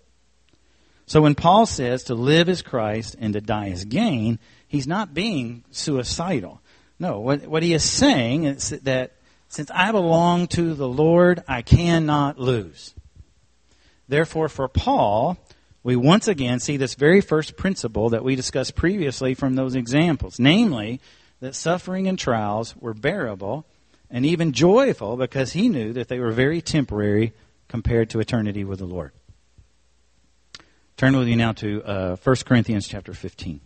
So 1.06 1.22
when 1.22 1.36
Paul 1.36 1.66
says 1.66 2.06
to 2.06 2.16
live 2.16 2.50
is 2.50 2.62
Christ 2.62 3.16
and 3.20 3.34
to 3.34 3.42
die 3.42 3.68
is 3.68 3.86
gain, 3.86 4.40
he's 4.68 4.88
not 4.88 5.14
being 5.14 5.64
suicidal. 5.72 6.62
No, 7.00 7.20
what, 7.20 7.46
what 7.48 7.64
he 7.64 7.74
is 7.74 7.84
saying 7.84 8.46
is 8.46 8.70
that 8.70 9.14
since 9.48 9.70
I 9.72 9.92
belong 9.92 10.48
to 10.48 10.74
the 10.74 10.88
Lord, 10.88 11.44
I 11.48 11.62
cannot 11.62 12.40
lose. 12.40 12.94
Therefore, 14.08 14.50
for 14.50 14.68
Paul, 14.68 15.38
we 15.84 15.96
once 15.96 16.28
again 16.28 16.60
see 16.60 16.78
this 16.78 16.96
very 16.96 17.22
first 17.22 17.58
principle 17.58 18.10
that 18.10 18.24
we 18.24 18.36
discussed 18.36 18.76
previously 18.76 19.34
from 19.34 19.56
those 19.56 19.76
examples. 19.76 20.40
Namely, 20.40 21.02
that 21.42 21.56
suffering 21.56 22.08
and 22.08 22.18
trials 22.18 22.76
were 22.78 22.94
bearable 22.94 23.66
and 24.10 24.26
even 24.26 24.52
joyful 24.52 25.18
because 25.18 25.54
he 25.54 25.70
knew 25.70 25.94
that 25.94 26.08
they 26.08 26.20
were 26.20 26.32
very 26.32 26.62
temporary 26.62 27.34
compared 27.72 28.10
to 28.10 28.20
eternity 28.20 28.66
with 28.66 28.80
the 28.80 28.86
Lord. 28.86 29.14
Turn 30.98 31.16
with 31.16 31.26
me 31.26 31.38
now 31.38 31.54
to 31.54 31.82
uh, 31.86 32.16
1 32.18 32.36
Corinthians 32.46 32.86
chapter 32.86 33.14
15. 33.14 33.62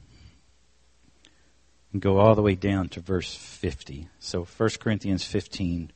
And 1.91 2.01
go 2.03 2.19
all 2.19 2.35
the 2.35 2.43
way 2.43 2.53
down 2.53 2.87
to 2.89 2.99
verse 2.99 3.33
50. 3.33 4.07
So 4.19 4.43
1 4.43 4.69
Corinthians 4.79 5.23
15, 5.23 5.91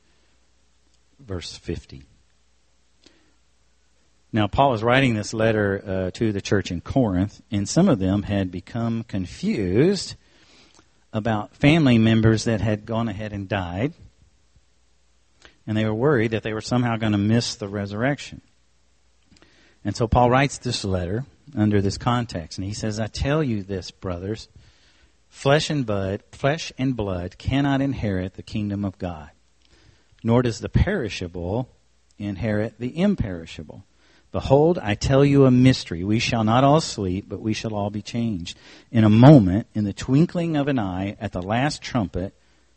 verse 1.20 1.56
50. 1.56 2.02
Now, 4.32 4.48
Paul 4.48 4.72
was 4.72 4.82
writing 4.82 5.14
this 5.14 5.32
letter 5.32 5.80
uh, 5.86 6.10
to 6.14 6.32
the 6.32 6.40
church 6.40 6.72
in 6.72 6.80
Corinth, 6.80 7.40
and 7.52 7.68
some 7.68 7.88
of 7.88 8.00
them 8.00 8.24
had 8.24 8.50
become 8.50 9.04
confused 9.04 10.16
about 11.12 11.54
family 11.54 11.96
members 11.96 12.42
that 12.42 12.60
had 12.60 12.86
gone 12.86 13.08
ahead 13.08 13.32
and 13.32 13.48
died. 13.48 13.92
And 15.66 15.76
they 15.76 15.84
were 15.84 15.94
worried 15.94 16.32
that 16.32 16.42
they 16.42 16.52
were 16.52 16.60
somehow 16.60 16.96
going 16.96 17.12
to 17.12 17.18
miss 17.18 17.54
the 17.54 17.68
resurrection. 17.68 18.40
And 19.84 19.96
so 19.96 20.06
Paul 20.06 20.30
writes 20.30 20.58
this 20.58 20.84
letter 20.84 21.24
under 21.56 21.80
this 21.80 21.98
context, 21.98 22.58
and 22.58 22.66
he 22.66 22.74
says, 22.74 23.00
I 23.00 23.06
tell 23.06 23.42
you 23.42 23.62
this, 23.62 23.90
brothers, 23.90 24.48
flesh 25.28 25.70
and 25.70 25.86
blood, 25.86 26.22
flesh 26.32 26.72
and 26.78 26.96
blood 26.96 27.38
cannot 27.38 27.80
inherit 27.80 28.34
the 28.34 28.42
kingdom 28.42 28.84
of 28.84 28.98
God, 28.98 29.30
nor 30.22 30.42
does 30.42 30.60
the 30.60 30.68
perishable 30.68 31.68
inherit 32.18 32.78
the 32.78 32.98
imperishable. 32.98 33.84
Behold, 34.32 34.78
I 34.78 34.94
tell 34.94 35.24
you 35.24 35.44
a 35.44 35.50
mystery. 35.50 36.04
We 36.04 36.20
shall 36.20 36.44
not 36.44 36.62
all 36.62 36.80
sleep, 36.80 37.24
but 37.28 37.40
we 37.40 37.52
shall 37.52 37.74
all 37.74 37.90
be 37.90 38.02
changed. 38.02 38.56
In 38.92 39.02
a 39.02 39.10
moment, 39.10 39.66
in 39.74 39.84
the 39.84 39.92
twinkling 39.92 40.56
of 40.56 40.68
an 40.68 40.78
eye, 40.78 41.16
at 41.20 41.32
the 41.32 41.42
last 41.42 41.82
trumpet, 41.82 42.32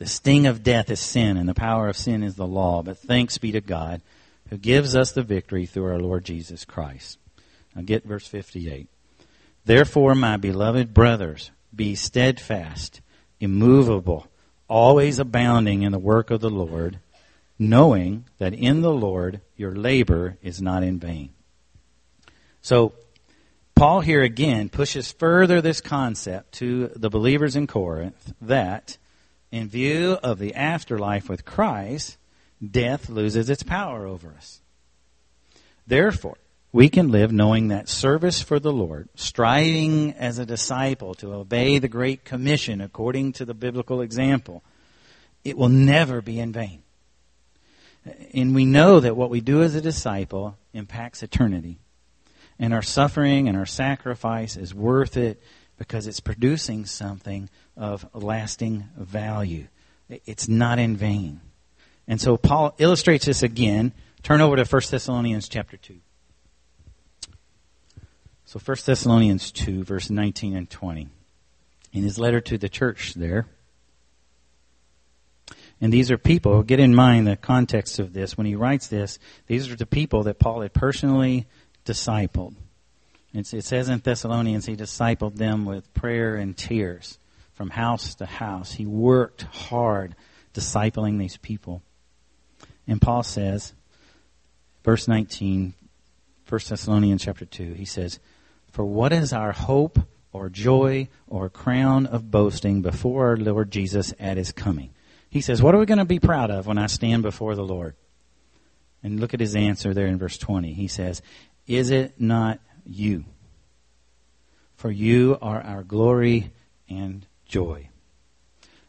The 0.00 0.06
sting 0.06 0.46
of 0.46 0.62
death 0.62 0.88
is 0.88 0.98
sin, 0.98 1.36
and 1.36 1.46
the 1.46 1.54
power 1.54 1.86
of 1.86 1.96
sin 1.96 2.22
is 2.22 2.34
the 2.34 2.46
law. 2.46 2.82
But 2.82 2.96
thanks 2.96 3.36
be 3.36 3.52
to 3.52 3.60
God 3.60 4.00
who 4.48 4.56
gives 4.56 4.96
us 4.96 5.12
the 5.12 5.22
victory 5.22 5.66
through 5.66 5.84
our 5.84 5.98
Lord 5.98 6.24
Jesus 6.24 6.64
Christ. 6.64 7.18
Now 7.76 7.82
get 7.82 8.06
verse 8.06 8.26
58. 8.26 8.88
Therefore, 9.66 10.14
my 10.14 10.38
beloved 10.38 10.94
brothers, 10.94 11.50
be 11.76 11.94
steadfast, 11.94 13.02
immovable, 13.40 14.26
always 14.68 15.18
abounding 15.18 15.82
in 15.82 15.92
the 15.92 15.98
work 15.98 16.30
of 16.30 16.40
the 16.40 16.48
Lord, 16.48 16.98
knowing 17.58 18.24
that 18.38 18.54
in 18.54 18.80
the 18.80 18.94
Lord 18.94 19.42
your 19.54 19.76
labor 19.76 20.38
is 20.42 20.62
not 20.62 20.82
in 20.82 20.98
vain. 20.98 21.28
So, 22.62 22.94
Paul 23.74 24.00
here 24.00 24.22
again 24.22 24.70
pushes 24.70 25.12
further 25.12 25.60
this 25.60 25.82
concept 25.82 26.52
to 26.52 26.88
the 26.96 27.10
believers 27.10 27.54
in 27.54 27.66
Corinth 27.66 28.32
that, 28.40 28.96
in 29.50 29.68
view 29.68 30.18
of 30.22 30.38
the 30.38 30.54
afterlife 30.54 31.28
with 31.28 31.44
Christ, 31.44 32.16
death 32.64 33.08
loses 33.08 33.50
its 33.50 33.62
power 33.62 34.06
over 34.06 34.32
us. 34.36 34.60
Therefore, 35.86 36.36
we 36.72 36.88
can 36.88 37.10
live 37.10 37.32
knowing 37.32 37.68
that 37.68 37.88
service 37.88 38.40
for 38.40 38.60
the 38.60 38.72
Lord, 38.72 39.08
striving 39.16 40.12
as 40.12 40.38
a 40.38 40.46
disciple 40.46 41.14
to 41.14 41.34
obey 41.34 41.78
the 41.78 41.88
Great 41.88 42.24
Commission 42.24 42.80
according 42.80 43.32
to 43.34 43.44
the 43.44 43.54
biblical 43.54 44.00
example, 44.00 44.62
it 45.42 45.56
will 45.56 45.68
never 45.68 46.20
be 46.20 46.38
in 46.38 46.52
vain. 46.52 46.82
And 48.32 48.54
we 48.54 48.64
know 48.64 49.00
that 49.00 49.16
what 49.16 49.30
we 49.30 49.40
do 49.40 49.62
as 49.62 49.74
a 49.74 49.80
disciple 49.80 50.56
impacts 50.72 51.22
eternity. 51.22 51.80
And 52.58 52.72
our 52.72 52.82
suffering 52.82 53.48
and 53.48 53.56
our 53.56 53.66
sacrifice 53.66 54.56
is 54.56 54.74
worth 54.74 55.16
it 55.16 55.42
because 55.80 56.06
it's 56.06 56.20
producing 56.20 56.84
something 56.84 57.48
of 57.74 58.06
lasting 58.12 58.86
value. 58.98 59.66
It's 60.26 60.46
not 60.46 60.78
in 60.78 60.94
vain. 60.94 61.40
And 62.06 62.20
so 62.20 62.36
Paul 62.36 62.74
illustrates 62.76 63.24
this 63.24 63.42
again. 63.42 63.94
Turn 64.22 64.42
over 64.42 64.56
to 64.56 64.64
1 64.64 64.82
Thessalonians 64.90 65.48
chapter 65.48 65.78
2. 65.78 65.96
So 68.44 68.60
1 68.62 68.76
Thessalonians 68.84 69.50
2, 69.52 69.82
verse 69.82 70.10
19 70.10 70.54
and 70.54 70.68
20. 70.68 71.08
In 71.94 72.02
his 72.02 72.18
letter 72.18 72.42
to 72.42 72.58
the 72.58 72.68
church 72.68 73.14
there. 73.14 73.46
And 75.80 75.90
these 75.90 76.10
are 76.10 76.18
people, 76.18 76.62
get 76.62 76.78
in 76.78 76.94
mind 76.94 77.26
the 77.26 77.36
context 77.36 77.98
of 77.98 78.12
this. 78.12 78.36
When 78.36 78.46
he 78.46 78.54
writes 78.54 78.88
this, 78.88 79.18
these 79.46 79.72
are 79.72 79.76
the 79.76 79.86
people 79.86 80.24
that 80.24 80.38
Paul 80.38 80.60
had 80.60 80.74
personally 80.74 81.46
discipled. 81.86 82.54
It's, 83.32 83.54
it 83.54 83.64
says 83.64 83.88
in 83.88 84.00
Thessalonians, 84.00 84.66
he 84.66 84.76
discipled 84.76 85.36
them 85.36 85.64
with 85.64 85.92
prayer 85.94 86.36
and 86.36 86.56
tears 86.56 87.18
from 87.54 87.70
house 87.70 88.14
to 88.16 88.26
house. 88.26 88.72
He 88.72 88.86
worked 88.86 89.42
hard 89.42 90.16
discipling 90.54 91.18
these 91.18 91.36
people. 91.36 91.82
And 92.86 93.00
Paul 93.00 93.22
says, 93.22 93.72
verse 94.82 95.06
19, 95.06 95.74
1 96.48 96.60
Thessalonians 96.68 97.22
chapter 97.22 97.44
2, 97.44 97.74
he 97.74 97.84
says, 97.84 98.18
for 98.72 98.84
what 98.84 99.12
is 99.12 99.32
our 99.32 99.52
hope 99.52 99.98
or 100.32 100.48
joy 100.48 101.08
or 101.26 101.48
crown 101.48 102.06
of 102.06 102.30
boasting 102.30 102.82
before 102.82 103.28
our 103.28 103.36
Lord 103.36 103.70
Jesus 103.70 104.14
at 104.18 104.36
his 104.36 104.52
coming? 104.52 104.90
He 105.28 105.40
says, 105.40 105.62
What 105.62 105.74
are 105.74 105.78
we 105.78 105.86
going 105.86 105.98
to 105.98 106.04
be 106.04 106.18
proud 106.18 106.50
of 106.50 106.66
when 106.66 106.78
I 106.78 106.86
stand 106.86 107.22
before 107.22 107.54
the 107.54 107.64
Lord? 107.64 107.94
And 109.02 109.18
look 109.18 109.34
at 109.34 109.40
his 109.40 109.56
answer 109.56 109.94
there 109.94 110.06
in 110.06 110.18
verse 110.18 110.38
20. 110.38 110.72
He 110.72 110.88
says, 110.88 111.22
Is 111.66 111.90
it 111.90 112.20
not 112.20 112.60
you? 112.90 113.24
For 114.76 114.90
you 114.90 115.38
are 115.40 115.60
our 115.60 115.82
glory 115.82 116.52
and 116.88 117.26
joy. 117.46 117.88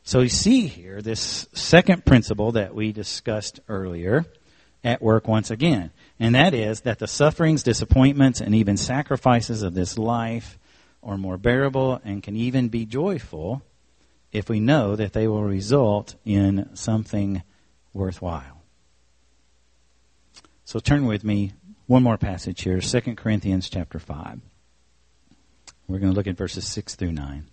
So 0.03 0.21
you 0.21 0.29
see 0.29 0.67
here 0.67 1.01
this 1.01 1.47
second 1.53 2.05
principle 2.05 2.53
that 2.53 2.73
we 2.73 2.91
discussed 2.91 3.59
earlier 3.69 4.25
at 4.83 5.01
work 5.01 5.27
once 5.27 5.51
again. 5.51 5.91
And 6.19 6.35
that 6.35 6.53
is 6.53 6.81
that 6.81 6.99
the 6.99 7.07
sufferings, 7.07 7.63
disappointments, 7.63 8.41
and 8.41 8.55
even 8.55 8.77
sacrifices 8.77 9.61
of 9.61 9.73
this 9.73 9.97
life 9.97 10.57
are 11.03 11.17
more 11.17 11.37
bearable 11.37 12.01
and 12.03 12.23
can 12.23 12.35
even 12.35 12.69
be 12.69 12.85
joyful 12.85 13.61
if 14.31 14.49
we 14.49 14.59
know 14.59 14.95
that 14.95 15.13
they 15.13 15.27
will 15.27 15.43
result 15.43 16.15
in 16.25 16.69
something 16.73 17.43
worthwhile. 17.93 18.61
So 20.65 20.79
turn 20.79 21.05
with 21.05 21.23
me 21.23 21.53
one 21.91 22.03
more 22.03 22.17
passage 22.17 22.61
here, 22.61 22.79
2 22.79 23.15
Corinthians 23.15 23.69
chapter 23.69 23.99
5. 23.99 24.39
We're 25.89 25.99
going 25.99 26.13
to 26.13 26.15
look 26.15 26.25
at 26.25 26.37
verses 26.37 26.65
6 26.65 26.95
through 26.95 27.11
9. 27.11 27.47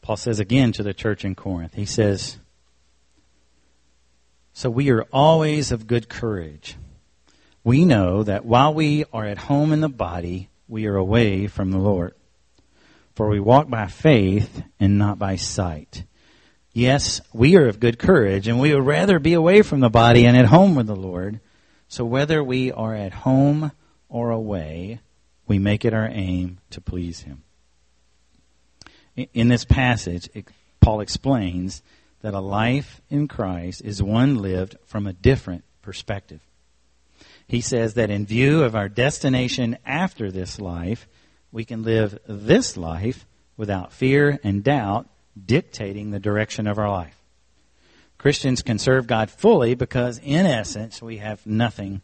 Paul 0.00 0.16
says 0.16 0.40
again 0.40 0.72
to 0.72 0.82
the 0.82 0.92
church 0.92 1.24
in 1.24 1.36
Corinth, 1.36 1.74
he 1.74 1.86
says, 1.86 2.38
so 4.52 4.68
we 4.68 4.90
are 4.90 5.04
always 5.12 5.70
of 5.70 5.86
good 5.86 6.08
courage. 6.08 6.74
We 7.62 7.84
know 7.84 8.24
that 8.24 8.44
while 8.44 8.74
we 8.74 9.04
are 9.12 9.24
at 9.24 9.38
home 9.38 9.72
in 9.72 9.80
the 9.80 9.88
body, 9.88 10.48
we 10.66 10.86
are 10.86 10.96
away 10.96 11.46
from 11.46 11.70
the 11.70 11.78
Lord. 11.78 12.14
For 13.14 13.28
we 13.28 13.38
walk 13.38 13.70
by 13.70 13.86
faith 13.86 14.64
and 14.80 14.98
not 14.98 15.20
by 15.20 15.36
sight. 15.36 16.02
Yes, 16.74 17.20
we 17.34 17.56
are 17.56 17.68
of 17.68 17.80
good 17.80 17.98
courage, 17.98 18.48
and 18.48 18.58
we 18.58 18.74
would 18.74 18.86
rather 18.86 19.18
be 19.18 19.34
away 19.34 19.60
from 19.60 19.80
the 19.80 19.90
body 19.90 20.24
and 20.24 20.36
at 20.36 20.46
home 20.46 20.74
with 20.74 20.86
the 20.86 20.96
Lord. 20.96 21.40
So 21.88 22.04
whether 22.04 22.42
we 22.42 22.72
are 22.72 22.94
at 22.94 23.12
home 23.12 23.72
or 24.08 24.30
away, 24.30 25.00
we 25.46 25.58
make 25.58 25.84
it 25.84 25.92
our 25.92 26.08
aim 26.10 26.60
to 26.70 26.80
please 26.80 27.20
Him. 27.20 27.42
In 29.34 29.48
this 29.48 29.66
passage, 29.66 30.30
Paul 30.80 31.00
explains 31.00 31.82
that 32.22 32.32
a 32.32 32.40
life 32.40 33.02
in 33.10 33.28
Christ 33.28 33.82
is 33.84 34.02
one 34.02 34.38
lived 34.38 34.76
from 34.86 35.06
a 35.06 35.12
different 35.12 35.64
perspective. 35.82 36.40
He 37.46 37.60
says 37.60 37.94
that 37.94 38.10
in 38.10 38.24
view 38.24 38.62
of 38.62 38.74
our 38.74 38.88
destination 38.88 39.76
after 39.84 40.30
this 40.30 40.58
life, 40.58 41.06
we 41.50 41.66
can 41.66 41.82
live 41.82 42.18
this 42.26 42.78
life 42.78 43.26
without 43.58 43.92
fear 43.92 44.40
and 44.42 44.64
doubt 44.64 45.06
dictating 45.44 46.10
the 46.10 46.20
direction 46.20 46.66
of 46.66 46.78
our 46.78 46.90
life. 46.90 47.16
Christians 48.18 48.62
can 48.62 48.78
serve 48.78 49.06
God 49.06 49.30
fully 49.30 49.74
because, 49.74 50.18
in 50.18 50.46
essence, 50.46 51.02
we 51.02 51.18
have 51.18 51.44
nothing 51.46 52.02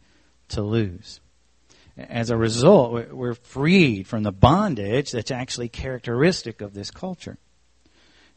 to 0.49 0.61
lose. 0.61 1.21
As 1.97 2.29
a 2.29 2.37
result, 2.37 3.11
we're 3.11 3.35
freed 3.35 4.07
from 4.07 4.23
the 4.23 4.31
bondage 4.31 5.11
that's 5.11 5.31
actually 5.31 5.69
characteristic 5.69 6.61
of 6.61 6.73
this 6.73 6.91
culture. 6.91 7.37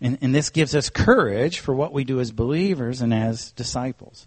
And, 0.00 0.18
and 0.20 0.34
this 0.34 0.50
gives 0.50 0.74
us 0.74 0.90
courage 0.90 1.60
for 1.60 1.74
what 1.74 1.92
we 1.92 2.04
do 2.04 2.20
as 2.20 2.32
believers 2.32 3.00
and 3.00 3.14
as 3.14 3.52
disciples. 3.52 4.26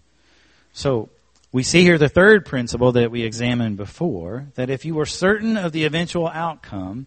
So, 0.72 1.10
we 1.52 1.62
see 1.62 1.82
here 1.82 1.96
the 1.96 2.08
third 2.08 2.44
principle 2.44 2.92
that 2.92 3.10
we 3.10 3.22
examined 3.22 3.78
before 3.78 4.48
that 4.56 4.68
if 4.68 4.84
you 4.84 4.94
were 4.94 5.06
certain 5.06 5.56
of 5.56 5.72
the 5.72 5.84
eventual 5.84 6.28
outcome, 6.28 7.06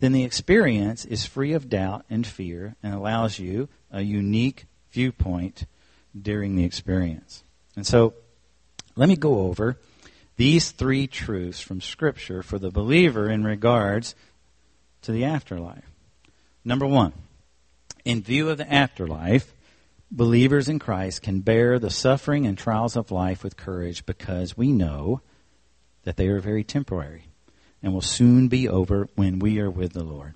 then 0.00 0.12
the 0.12 0.24
experience 0.24 1.04
is 1.04 1.26
free 1.26 1.52
of 1.52 1.68
doubt 1.68 2.04
and 2.08 2.26
fear 2.26 2.76
and 2.82 2.94
allows 2.94 3.38
you 3.38 3.68
a 3.90 4.02
unique 4.02 4.66
viewpoint 4.90 5.66
during 6.20 6.56
the 6.56 6.64
experience. 6.64 7.42
And 7.76 7.86
so, 7.86 8.14
let 8.96 9.08
me 9.08 9.16
go 9.16 9.40
over 9.40 9.78
these 10.36 10.70
three 10.70 11.06
truths 11.06 11.60
from 11.60 11.80
Scripture 11.80 12.42
for 12.42 12.58
the 12.58 12.70
believer 12.70 13.30
in 13.30 13.44
regards 13.44 14.14
to 15.02 15.12
the 15.12 15.24
afterlife. 15.24 15.90
Number 16.64 16.86
one, 16.86 17.12
in 18.04 18.22
view 18.22 18.48
of 18.50 18.58
the 18.58 18.72
afterlife, 18.72 19.52
believers 20.10 20.68
in 20.68 20.78
Christ 20.78 21.22
can 21.22 21.40
bear 21.40 21.78
the 21.78 21.90
suffering 21.90 22.46
and 22.46 22.56
trials 22.56 22.96
of 22.96 23.10
life 23.10 23.44
with 23.44 23.56
courage 23.56 24.06
because 24.06 24.56
we 24.56 24.72
know 24.72 25.20
that 26.04 26.16
they 26.16 26.28
are 26.28 26.40
very 26.40 26.64
temporary 26.64 27.27
and 27.82 27.92
will 27.92 28.00
soon 28.00 28.48
be 28.48 28.68
over 28.68 29.08
when 29.14 29.38
we 29.38 29.60
are 29.60 29.70
with 29.70 29.92
the 29.92 30.04
Lord. 30.04 30.34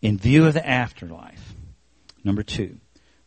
In 0.00 0.18
view 0.18 0.46
of 0.46 0.54
the 0.54 0.66
afterlife, 0.66 1.54
number 2.24 2.42
two, 2.42 2.78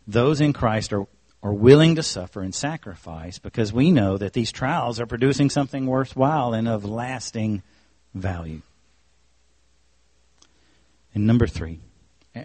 those 0.06 0.42
in 0.42 0.54
Christ 0.54 0.94
are, 0.94 1.08
are 1.42 1.54
willing 1.54 1.96
to 1.96 2.04
suffer 2.04 2.42
and 2.42 2.54
sacrifice 2.54 3.40
because 3.40 3.72
we 3.72 3.92
know 3.92 4.18
that 4.18 4.34
these 4.34 4.52
trials 4.52 5.00
are 5.00 5.06
producing 5.06 5.50
something 5.50 5.86
worthwhile 5.86 6.54
and 6.54 6.68
of 6.68 6.86
lasting 6.86 7.64
value. 8.14 8.62
And 11.14 11.26
number 11.26 11.48
three, 11.48 11.80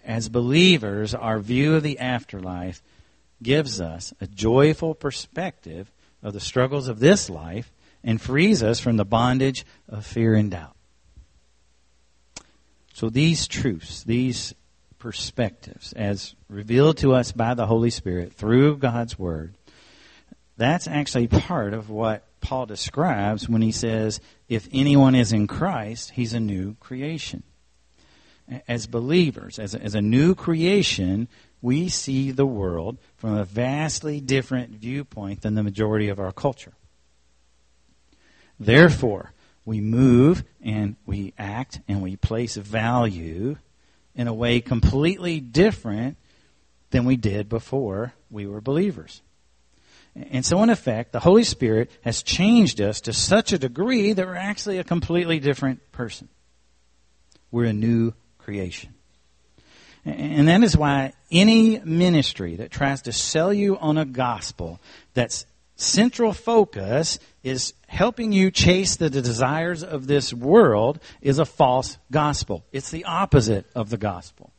as 0.04 0.28
believers, 0.28 1.12
our 1.14 1.40
view 1.40 1.74
of 1.74 1.82
the 1.82 1.98
afterlife 1.98 2.80
gives 3.42 3.80
us 3.80 4.14
a 4.20 4.26
joyful 4.28 4.94
perspective 4.94 5.90
of 6.22 6.32
the 6.32 6.40
struggles 6.40 6.86
of 6.86 7.00
this 7.00 7.28
life 7.28 7.72
and 8.02 8.20
frees 8.20 8.62
us 8.62 8.80
from 8.80 8.96
the 8.96 9.04
bondage 9.04 9.64
of 9.88 10.06
fear 10.06 10.34
and 10.34 10.50
doubt. 10.50 10.76
So 12.94 13.08
these 13.08 13.46
truths, 13.46 14.04
these 14.04 14.54
perspectives, 14.98 15.92
as 15.94 16.34
revealed 16.48 16.98
to 16.98 17.14
us 17.14 17.32
by 17.32 17.54
the 17.54 17.66
Holy 17.66 17.90
Spirit 17.90 18.32
through 18.32 18.76
God's 18.76 19.18
Word, 19.18 19.54
that's 20.56 20.86
actually 20.86 21.26
part 21.26 21.72
of 21.72 21.88
what 21.88 22.26
Paul 22.40 22.66
describes 22.66 23.48
when 23.48 23.62
he 23.62 23.72
says, 23.72 24.20
if 24.48 24.68
anyone 24.72 25.14
is 25.14 25.32
in 25.32 25.46
Christ, 25.46 26.10
he's 26.10 26.34
a 26.34 26.40
new 26.40 26.74
creation. 26.80 27.42
As 28.66 28.86
believers, 28.86 29.58
as 29.58 29.74
a, 29.74 29.82
as 29.82 29.94
a 29.94 30.02
new 30.02 30.34
creation, 30.34 31.28
we 31.62 31.88
see 31.88 32.30
the 32.30 32.46
world 32.46 32.98
from 33.16 33.34
a 33.34 33.44
vastly 33.44 34.20
different 34.20 34.70
viewpoint 34.72 35.42
than 35.42 35.54
the 35.54 35.62
majority 35.62 36.08
of 36.08 36.18
our 36.18 36.32
culture. 36.32 36.72
Therefore, 38.60 39.32
we 39.64 39.80
move 39.80 40.44
and 40.62 40.96
we 41.06 41.32
act 41.38 41.80
and 41.88 42.02
we 42.02 42.16
place 42.16 42.56
value 42.56 43.56
in 44.14 44.28
a 44.28 44.34
way 44.34 44.60
completely 44.60 45.40
different 45.40 46.18
than 46.90 47.06
we 47.06 47.16
did 47.16 47.48
before 47.48 48.12
we 48.30 48.46
were 48.46 48.60
believers. 48.60 49.22
And 50.14 50.44
so, 50.44 50.62
in 50.62 50.70
effect, 50.70 51.12
the 51.12 51.20
Holy 51.20 51.44
Spirit 51.44 51.90
has 52.02 52.22
changed 52.22 52.80
us 52.80 53.00
to 53.02 53.12
such 53.12 53.52
a 53.52 53.58
degree 53.58 54.12
that 54.12 54.26
we're 54.26 54.34
actually 54.34 54.78
a 54.78 54.84
completely 54.84 55.38
different 55.38 55.92
person. 55.92 56.28
We're 57.50 57.66
a 57.66 57.72
new 57.72 58.12
creation. 58.38 58.94
And 60.04 60.48
that 60.48 60.62
is 60.62 60.76
why 60.76 61.12
any 61.30 61.78
ministry 61.78 62.56
that 62.56 62.70
tries 62.70 63.02
to 63.02 63.12
sell 63.12 63.52
you 63.52 63.78
on 63.78 63.98
a 63.98 64.04
gospel 64.04 64.80
that's 65.14 65.44
central 65.80 66.32
focus 66.32 67.18
is 67.42 67.74
helping 67.86 68.32
you 68.32 68.50
chase 68.50 68.96
the 68.96 69.10
desires 69.10 69.82
of 69.82 70.06
this 70.06 70.32
world 70.32 71.00
is 71.20 71.38
a 71.38 71.44
false 71.44 71.98
gospel. 72.10 72.64
It's 72.72 72.90
the 72.90 73.04
opposite 73.04 73.66
of 73.74 73.90
the 73.90 73.96
gospel. 73.96 74.52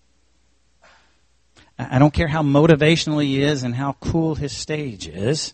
I 1.78 2.00
don't 2.00 2.14
care 2.14 2.28
how 2.28 2.44
motivational 2.44 3.24
he 3.24 3.42
is 3.42 3.64
and 3.64 3.74
how 3.74 3.94
cool 3.94 4.36
his 4.36 4.52
stage 4.52 5.08
is. 5.08 5.54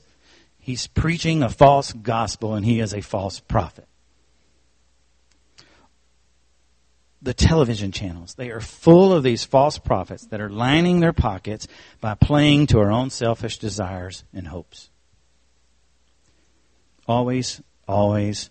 He's 0.59 0.87
preaching 0.87 1.43
a 1.43 1.49
false 1.49 1.93
gospel 1.93 2.55
and 2.55 2.65
he 2.65 2.79
is 2.79 2.93
a 2.93 3.01
false 3.01 3.39
prophet. 3.39 3.87
the 7.21 7.33
television 7.33 7.91
channels. 7.91 8.35
They 8.35 8.51
are 8.51 8.61
full 8.61 9.11
of 9.11 9.23
these 9.23 9.43
false 9.43 9.77
prophets 9.77 10.27
that 10.27 10.39
are 10.39 10.49
lining 10.49 10.99
their 10.99 11.13
pockets 11.13 11.67
by 11.99 12.13
playing 12.13 12.67
to 12.67 12.79
our 12.79 12.91
own 12.91 13.09
selfish 13.09 13.57
desires 13.57 14.23
and 14.33 14.47
hopes. 14.47 14.89
Always, 17.07 17.61
always, 17.87 18.49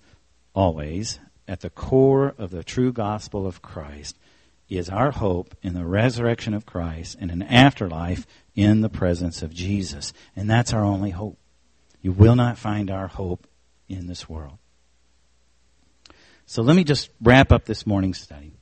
always, 0.55 1.19
at 1.47 1.61
the 1.61 1.71
core 1.71 2.35
of 2.39 2.51
the 2.51 2.65
true 2.65 2.93
gospel 2.93 3.47
of 3.47 3.63
Christ 3.63 4.17
is 4.69 4.89
our 4.89 5.13
hope 5.13 5.55
in 5.63 5.75
the 5.75 5.85
resurrection 5.85 6.55
of 6.55 6.67
Christ 6.67 7.17
and 7.21 7.31
an 7.31 7.43
afterlife 7.43 8.27
in 8.55 8.81
the 8.81 8.89
presence 8.89 9.43
of 9.43 9.53
Jesus. 9.53 10.13
And 10.35 10.51
that's 10.51 10.73
our 10.73 10.85
only 10.85 11.11
hope. 11.11 11.39
You 12.03 12.13
will 12.13 12.35
not 12.35 12.59
find 12.59 12.91
our 12.91 13.07
hope 13.07 13.47
in 13.89 14.07
this 14.07 14.29
world. 14.29 14.59
So 16.47 16.63
let 16.63 16.77
me 16.77 16.85
just 16.85 17.11
wrap 17.21 17.53
up 17.53 17.65
this 17.65 17.87
morning's 17.87 18.21
study 18.21 18.53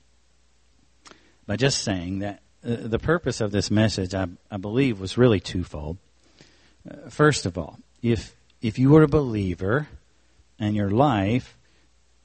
by 1.46 1.56
just 1.56 1.82
saying 1.82 2.20
that 2.20 2.40
uh, 2.64 2.76
the 2.80 2.98
purpose 2.98 3.40
of 3.40 3.50
this 3.50 3.70
message, 3.70 4.14
I, 4.14 4.26
I 4.50 4.56
believe, 4.56 5.00
was 5.00 5.18
really 5.18 5.40
twofold. 5.40 5.98
Uh, 6.88 7.10
first 7.10 7.44
of 7.46 7.58
all, 7.58 7.78
if 8.02 8.34
if 8.64 8.78
you 8.78 8.96
are 8.96 9.02
a 9.02 9.08
believer 9.08 9.88
and 10.58 10.74
your 10.74 10.88
life 10.88 11.58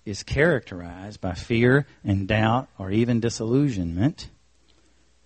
is 0.06 0.24
characterized 0.24 1.20
by 1.20 1.34
fear 1.34 1.86
and 2.02 2.30
doubt 2.30 2.70
or 2.78 2.92
even 2.92 3.20
disillusionment, 3.20 4.30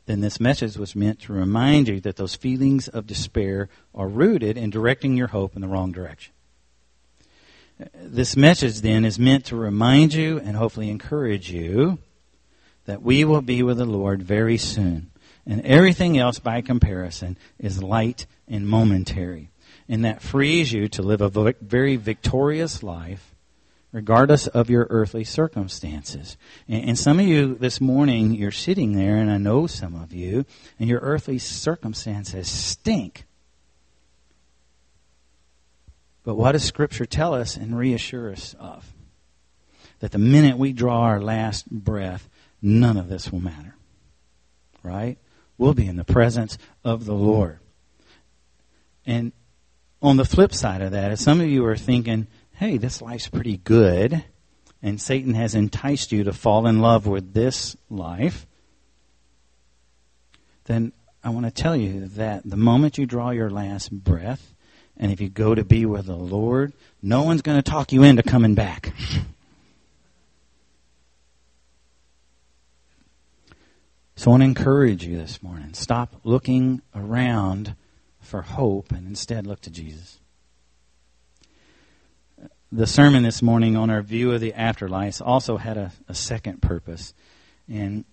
then 0.08 0.22
this 0.22 0.40
message 0.40 0.76
was 0.76 0.96
meant 0.96 1.20
to 1.20 1.32
remind 1.32 1.88
you 1.88 2.00
that 2.00 2.16
those 2.16 2.34
feelings 2.34 2.88
of 2.88 3.06
despair 3.06 3.70
are 3.94 4.08
rooted 4.08 4.58
in 4.58 4.72
directing 4.72 5.16
your 5.16 5.28
hope 5.28 5.56
in 5.56 5.62
the 5.62 5.68
wrong 5.68 5.92
direction. 5.92 6.34
This 7.94 8.36
message 8.36 8.82
then 8.82 9.06
is 9.06 9.20
meant 9.20 9.46
to 9.46 9.56
remind 9.56 10.16
you 10.16 10.40
and 10.40 10.56
hopefully 10.58 10.90
encourage 10.90 11.52
you 11.52 12.00
that 12.86 13.04
we 13.04 13.24
will 13.24 13.44
be 13.44 13.62
with 13.62 13.78
the 13.78 13.86
Lord 13.86 14.24
very 14.24 14.58
soon. 14.58 15.12
And 15.46 15.62
everything 15.62 16.18
else 16.18 16.40
by 16.40 16.62
comparison 16.62 17.38
is 17.60 17.84
light 17.84 18.26
and 18.48 18.68
momentary. 18.68 19.52
And 19.90 20.06
that 20.06 20.22
frees 20.22 20.72
you 20.72 20.88
to 20.90 21.02
live 21.02 21.22
a 21.22 21.54
very 21.62 21.96
victorious 21.96 22.84
life 22.84 23.34
regardless 23.94 24.48
of 24.48 24.70
your 24.70 24.88
earthly 24.90 25.24
circumstances. 25.24 26.36
And, 26.68 26.98
some 26.98 27.20
of 27.20 27.28
you 27.28 27.56
this 27.56 27.80
morning, 27.80 28.34
you're 28.34 28.52
sitting 28.52 28.94
there, 28.94 29.18
and 29.18 29.32
I 29.32 29.38
know 29.38 29.68
some 29.68 29.96
of 29.96 30.12
you, 30.12 30.46
and 30.80 30.90
your 30.90 31.00
earthly 31.00 31.38
circumstances 31.38 32.50
stink. 32.50 33.26
But 36.24 36.36
what 36.36 36.54
does 36.54 36.64
Scripture 36.64 37.06
tell 37.06 37.34
us 37.36 37.56
and 37.56 37.78
reassure 37.78 38.32
us 38.32 38.56
of? 38.60 38.92
That 40.00 40.12
the 40.12 40.18
minute 40.18 40.58
we 40.58 40.74
draw 40.74 41.02
our 41.02 41.22
last 41.22 41.70
breath, 41.70 42.28
none 42.62 42.98
of 42.98 43.10
this 43.10 43.32
will 43.32 43.42
matter. 43.42 43.76
Right? 44.82 45.18
We'll 45.58 45.76
be 45.76 45.88
in 45.88 45.98
the 45.98 46.04
presence 46.04 46.58
of 46.84 47.06
the 47.06 47.14
Lord. 47.14 47.60
And 49.06 49.34
on 50.04 50.18
the 50.18 50.26
flip 50.26 50.54
side 50.54 50.82
of 50.82 50.92
that, 50.92 51.12
if 51.12 51.20
some 51.20 51.40
of 51.40 51.48
you 51.48 51.66
are 51.66 51.78
thinking, 51.78 52.28
hey, 52.56 52.78
this 52.78 53.02
life's 53.02 53.30
pretty 53.30 53.58
good, 53.58 54.24
and 54.82 55.02
Satan 55.02 55.34
has 55.34 55.56
enticed 55.56 56.12
you 56.12 56.26
to 56.26 56.34
fall 56.34 56.68
in 56.68 56.80
love 56.80 57.08
with 57.08 57.34
this 57.34 57.78
life, 57.90 58.46
then 60.66 60.92
I 61.24 61.30
want 61.30 61.46
to 61.46 61.52
tell 61.52 61.76
you 61.76 62.08
that 62.10 62.42
the 62.44 62.58
moment 62.58 62.98
you 62.98 63.06
draw 63.06 63.30
your 63.30 63.50
last 63.50 63.92
breath, 63.92 64.54
and 64.98 65.12
if 65.12 65.22
you 65.22 65.30
go 65.30 65.56
to 65.56 65.64
be 65.64 65.86
with 65.86 66.06
the 66.06 66.16
Lord, 66.16 66.74
no 67.02 67.24
one's 67.24 67.42
going 67.42 67.58
to 67.58 67.72
talk 67.72 67.94
you 67.94 68.04
into 68.04 68.24
coming 68.24 68.56
back. 68.56 68.94
So 74.16 74.30
I 74.30 74.34
want 74.34 74.42
to 74.42 74.46
encourage 74.46 75.04
you 75.04 75.18
this 75.18 75.42
morning. 75.42 75.74
Stop 75.74 76.16
looking 76.24 76.82
around 76.96 77.76
for 78.24 78.42
hope 78.42 78.92
and 78.92 79.08
instead 79.08 79.46
look 79.46 79.62
to 79.62 79.70
Jesus. 79.70 80.20
The 82.72 82.88
sermon 82.88 83.22
this 83.22 83.42
morning 83.42 83.78
on 83.78 83.90
our 83.90 84.02
view 84.02 84.32
of 84.32 84.42
the 84.42 84.54
afterlife 84.54 85.22
also 85.22 85.58
had 85.58 85.78
a, 85.78 85.92
a 86.08 86.16
second 86.16 86.62
purpose, 86.62 87.14
and 87.70 88.06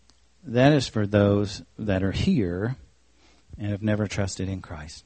that 0.45 0.73
is 0.73 0.87
for 0.87 1.07
those 1.07 1.63
that 1.79 2.03
are 2.03 2.13
here 2.13 2.77
and 3.59 3.71
have 3.71 3.83
never 3.83 4.07
trusted 4.07 4.49
in 4.49 4.61
Christ. 4.61 5.05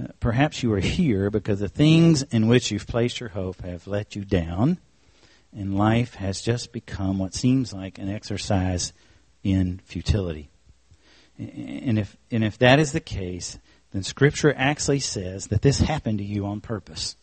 Uh, 0.00 0.08
perhaps 0.20 0.62
you 0.62 0.72
are 0.72 0.80
here 0.80 1.30
because 1.30 1.60
the 1.60 1.68
things 1.68 2.22
in 2.24 2.48
which 2.48 2.70
you've 2.70 2.86
placed 2.86 3.20
your 3.20 3.28
hope 3.30 3.62
have 3.62 3.86
let 3.86 4.16
you 4.16 4.24
down, 4.24 4.78
and 5.56 5.78
life 5.78 6.14
has 6.14 6.40
just 6.40 6.72
become 6.72 7.18
what 7.18 7.34
seems 7.34 7.72
like 7.72 7.98
an 7.98 8.08
exercise 8.08 8.92
in 9.42 9.80
futility. 9.84 10.50
And 11.38 11.98
if, 11.98 12.16
and 12.30 12.42
if 12.42 12.58
that 12.58 12.80
is 12.80 12.92
the 12.92 13.00
case, 13.00 13.58
then 13.92 14.02
Scripture 14.02 14.52
actually 14.56 14.98
says 14.98 15.46
that 15.48 15.62
this 15.62 15.78
happened 15.78 16.18
to 16.18 16.24
you 16.24 16.44
on 16.46 16.60
purpose. 16.60 17.16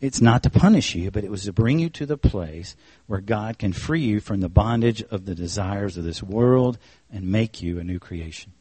It's 0.00 0.20
not 0.20 0.42
to 0.42 0.50
punish 0.50 0.94
you, 0.94 1.10
but 1.10 1.24
it 1.24 1.30
was 1.30 1.44
to 1.44 1.52
bring 1.52 1.78
you 1.78 1.88
to 1.90 2.06
the 2.06 2.18
place 2.18 2.76
where 3.06 3.20
God 3.20 3.58
can 3.58 3.72
free 3.72 4.02
you 4.02 4.20
from 4.20 4.40
the 4.40 4.48
bondage 4.48 5.02
of 5.02 5.26
the 5.26 5.34
desires 5.34 5.96
of 5.96 6.04
this 6.04 6.22
world 6.22 6.78
and 7.10 7.28
make 7.28 7.62
you 7.62 7.78
a 7.78 7.84
new 7.84 7.98
creation. 7.98 8.52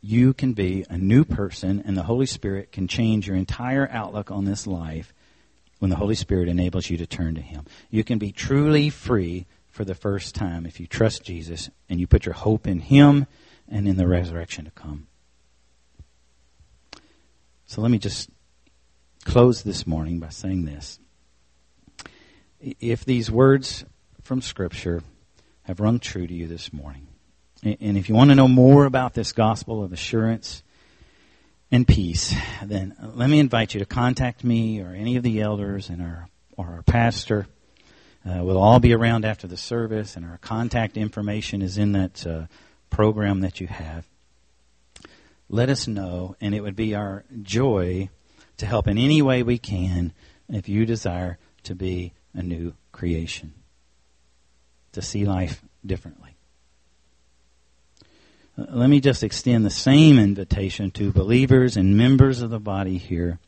You 0.00 0.34
can 0.34 0.52
be 0.52 0.84
a 0.90 0.98
new 0.98 1.24
person, 1.24 1.82
and 1.86 1.96
the 1.96 2.02
Holy 2.02 2.26
Spirit 2.26 2.70
can 2.70 2.86
change 2.86 3.26
your 3.26 3.36
entire 3.36 3.88
outlook 3.90 4.30
on 4.30 4.44
this 4.44 4.66
life 4.66 5.12
when 5.78 5.90
the 5.90 5.96
Holy 5.96 6.14
Spirit 6.14 6.48
enables 6.48 6.90
you 6.90 6.96
to 6.98 7.06
turn 7.06 7.34
to 7.34 7.40
Him. 7.40 7.64
You 7.90 8.04
can 8.04 8.18
be 8.18 8.32
truly 8.32 8.90
free 8.90 9.46
for 9.76 9.84
the 9.84 9.94
first 9.94 10.34
time 10.34 10.64
if 10.64 10.80
you 10.80 10.86
trust 10.86 11.22
Jesus 11.22 11.68
and 11.90 12.00
you 12.00 12.06
put 12.06 12.24
your 12.24 12.32
hope 12.32 12.66
in 12.66 12.80
Him 12.80 13.26
and 13.68 13.86
in 13.86 13.96
the 13.96 14.08
resurrection 14.08 14.64
to 14.64 14.70
come. 14.70 15.06
So 17.66 17.82
let 17.82 17.90
me 17.90 17.98
just 17.98 18.30
close 19.26 19.62
this 19.62 19.86
morning 19.86 20.18
by 20.18 20.30
saying 20.30 20.64
this. 20.64 20.98
If 22.58 23.04
these 23.04 23.30
words 23.30 23.84
from 24.22 24.40
Scripture 24.40 25.02
have 25.64 25.78
rung 25.78 25.98
true 25.98 26.26
to 26.26 26.32
you 26.32 26.46
this 26.46 26.72
morning, 26.72 27.08
and 27.62 27.98
if 27.98 28.08
you 28.08 28.14
want 28.14 28.30
to 28.30 28.34
know 28.34 28.48
more 28.48 28.86
about 28.86 29.12
this 29.12 29.32
gospel 29.32 29.84
of 29.84 29.92
assurance 29.92 30.62
and 31.70 31.86
peace, 31.86 32.34
then 32.62 32.96
let 33.14 33.28
me 33.28 33.40
invite 33.40 33.74
you 33.74 33.80
to 33.80 33.86
contact 33.86 34.42
me 34.42 34.80
or 34.80 34.94
any 34.94 35.16
of 35.16 35.22
the 35.22 35.42
elders 35.42 35.90
and 35.90 36.00
our, 36.00 36.30
or 36.56 36.66
our 36.66 36.82
pastor. 36.82 37.46
Uh, 38.26 38.42
we'll 38.42 38.58
all 38.58 38.80
be 38.80 38.92
around 38.92 39.24
after 39.24 39.46
the 39.46 39.56
service, 39.56 40.16
and 40.16 40.26
our 40.26 40.38
contact 40.38 40.96
information 40.96 41.62
is 41.62 41.78
in 41.78 41.92
that 41.92 42.26
uh, 42.26 42.46
program 42.90 43.40
that 43.40 43.60
you 43.60 43.68
have. 43.68 44.04
Let 45.48 45.70
us 45.70 45.86
know, 45.86 46.34
and 46.40 46.52
it 46.52 46.60
would 46.60 46.74
be 46.74 46.94
our 46.94 47.24
joy 47.42 48.08
to 48.56 48.66
help 48.66 48.88
in 48.88 48.98
any 48.98 49.22
way 49.22 49.44
we 49.44 49.58
can 49.58 50.12
if 50.48 50.68
you 50.68 50.84
desire 50.86 51.38
to 51.64 51.76
be 51.76 52.14
a 52.34 52.42
new 52.42 52.74
creation, 52.90 53.54
to 54.92 55.02
see 55.02 55.24
life 55.24 55.62
differently. 55.84 56.36
Uh, 58.58 58.64
let 58.70 58.90
me 58.90 59.00
just 59.00 59.22
extend 59.22 59.64
the 59.64 59.70
same 59.70 60.18
invitation 60.18 60.90
to 60.90 61.12
believers 61.12 61.76
and 61.76 61.96
members 61.96 62.42
of 62.42 62.50
the 62.50 62.58
body 62.58 62.98
here. 62.98 63.38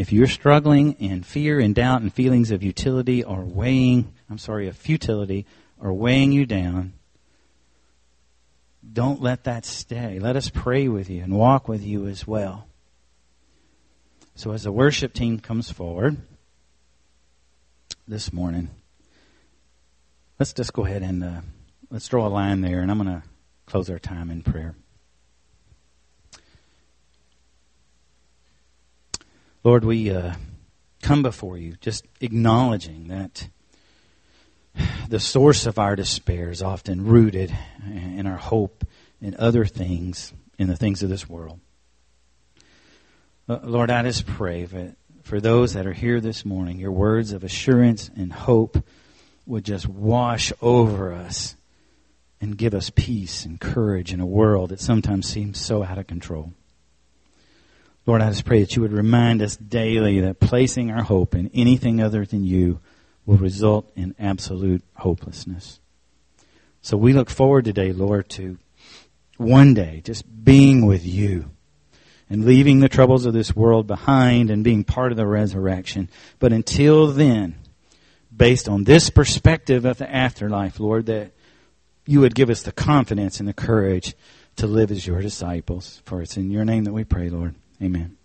If 0.00 0.14
you're 0.14 0.28
struggling 0.28 0.92
in 0.92 1.22
fear 1.22 1.60
and 1.60 1.74
doubt 1.74 2.00
and 2.00 2.10
feelings 2.10 2.50
of 2.50 2.62
utility 2.62 3.22
or 3.22 3.44
weighing, 3.44 4.14
I'm 4.30 4.38
sorry, 4.38 4.66
of 4.66 4.74
futility 4.74 5.44
are 5.78 5.92
weighing 5.92 6.32
you 6.32 6.46
down, 6.46 6.94
don't 8.90 9.20
let 9.20 9.44
that 9.44 9.66
stay. 9.66 10.18
Let 10.18 10.36
us 10.36 10.48
pray 10.48 10.88
with 10.88 11.10
you 11.10 11.22
and 11.22 11.34
walk 11.34 11.68
with 11.68 11.84
you 11.84 12.06
as 12.06 12.26
well. 12.26 12.66
So 14.36 14.52
as 14.52 14.62
the 14.62 14.72
worship 14.72 15.12
team 15.12 15.38
comes 15.38 15.70
forward 15.70 16.16
this 18.08 18.32
morning, 18.32 18.70
let's 20.38 20.54
just 20.54 20.72
go 20.72 20.86
ahead 20.86 21.02
and 21.02 21.22
uh, 21.22 21.40
let's 21.90 22.08
draw 22.08 22.26
a 22.26 22.28
line 22.28 22.62
there, 22.62 22.80
and 22.80 22.90
I'm 22.90 22.96
going 22.96 23.20
to 23.20 23.28
close 23.66 23.90
our 23.90 23.98
time 23.98 24.30
in 24.30 24.40
prayer. 24.40 24.74
Lord, 29.62 29.84
we 29.84 30.10
uh, 30.10 30.32
come 31.02 31.22
before 31.22 31.58
you 31.58 31.74
just 31.82 32.06
acknowledging 32.22 33.08
that 33.08 33.46
the 35.10 35.20
source 35.20 35.66
of 35.66 35.78
our 35.78 35.96
despair 35.96 36.48
is 36.48 36.62
often 36.62 37.04
rooted 37.04 37.54
in 37.86 38.26
our 38.26 38.38
hope 38.38 38.86
in 39.20 39.36
other 39.38 39.66
things, 39.66 40.32
in 40.58 40.68
the 40.68 40.76
things 40.76 41.02
of 41.02 41.10
this 41.10 41.28
world. 41.28 41.60
Uh, 43.50 43.58
Lord, 43.62 43.90
I 43.90 44.02
just 44.02 44.26
pray 44.26 44.64
that 44.64 44.96
for 45.24 45.42
those 45.42 45.74
that 45.74 45.86
are 45.86 45.92
here 45.92 46.22
this 46.22 46.46
morning, 46.46 46.78
your 46.78 46.92
words 46.92 47.32
of 47.32 47.44
assurance 47.44 48.10
and 48.16 48.32
hope 48.32 48.82
would 49.44 49.64
just 49.64 49.86
wash 49.86 50.54
over 50.62 51.12
us 51.12 51.54
and 52.40 52.56
give 52.56 52.72
us 52.72 52.88
peace 52.88 53.44
and 53.44 53.60
courage 53.60 54.14
in 54.14 54.20
a 54.20 54.26
world 54.26 54.70
that 54.70 54.80
sometimes 54.80 55.28
seems 55.28 55.60
so 55.60 55.82
out 55.82 55.98
of 55.98 56.06
control. 56.06 56.54
Lord, 58.06 58.22
I 58.22 58.30
just 58.30 58.44
pray 58.44 58.60
that 58.60 58.74
you 58.76 58.82
would 58.82 58.92
remind 58.92 59.42
us 59.42 59.56
daily 59.56 60.20
that 60.20 60.40
placing 60.40 60.90
our 60.90 61.02
hope 61.02 61.34
in 61.34 61.50
anything 61.52 62.00
other 62.00 62.24
than 62.24 62.44
you 62.44 62.80
will 63.26 63.36
result 63.36 63.90
in 63.94 64.14
absolute 64.18 64.82
hopelessness. 64.96 65.80
So 66.82 66.96
we 66.96 67.12
look 67.12 67.28
forward 67.28 67.66
today, 67.66 67.92
Lord, 67.92 68.28
to 68.30 68.58
one 69.36 69.74
day 69.74 70.00
just 70.04 70.24
being 70.44 70.86
with 70.86 71.04
you 71.04 71.50
and 72.28 72.44
leaving 72.44 72.80
the 72.80 72.88
troubles 72.88 73.26
of 73.26 73.34
this 73.34 73.54
world 73.54 73.86
behind 73.86 74.50
and 74.50 74.64
being 74.64 74.84
part 74.84 75.12
of 75.12 75.18
the 75.18 75.26
resurrection. 75.26 76.08
But 76.38 76.52
until 76.52 77.08
then, 77.08 77.56
based 78.34 78.68
on 78.68 78.84
this 78.84 79.10
perspective 79.10 79.84
of 79.84 79.98
the 79.98 80.10
afterlife, 80.10 80.80
Lord, 80.80 81.06
that 81.06 81.32
you 82.06 82.20
would 82.20 82.34
give 82.34 82.48
us 82.48 82.62
the 82.62 82.72
confidence 82.72 83.40
and 83.40 83.48
the 83.48 83.52
courage 83.52 84.14
to 84.56 84.66
live 84.66 84.90
as 84.90 85.06
your 85.06 85.20
disciples. 85.20 86.00
For 86.04 86.22
it's 86.22 86.36
in 86.36 86.50
your 86.50 86.64
name 86.64 86.84
that 86.84 86.92
we 86.92 87.04
pray, 87.04 87.28
Lord. 87.28 87.54
Amen. 87.82 88.19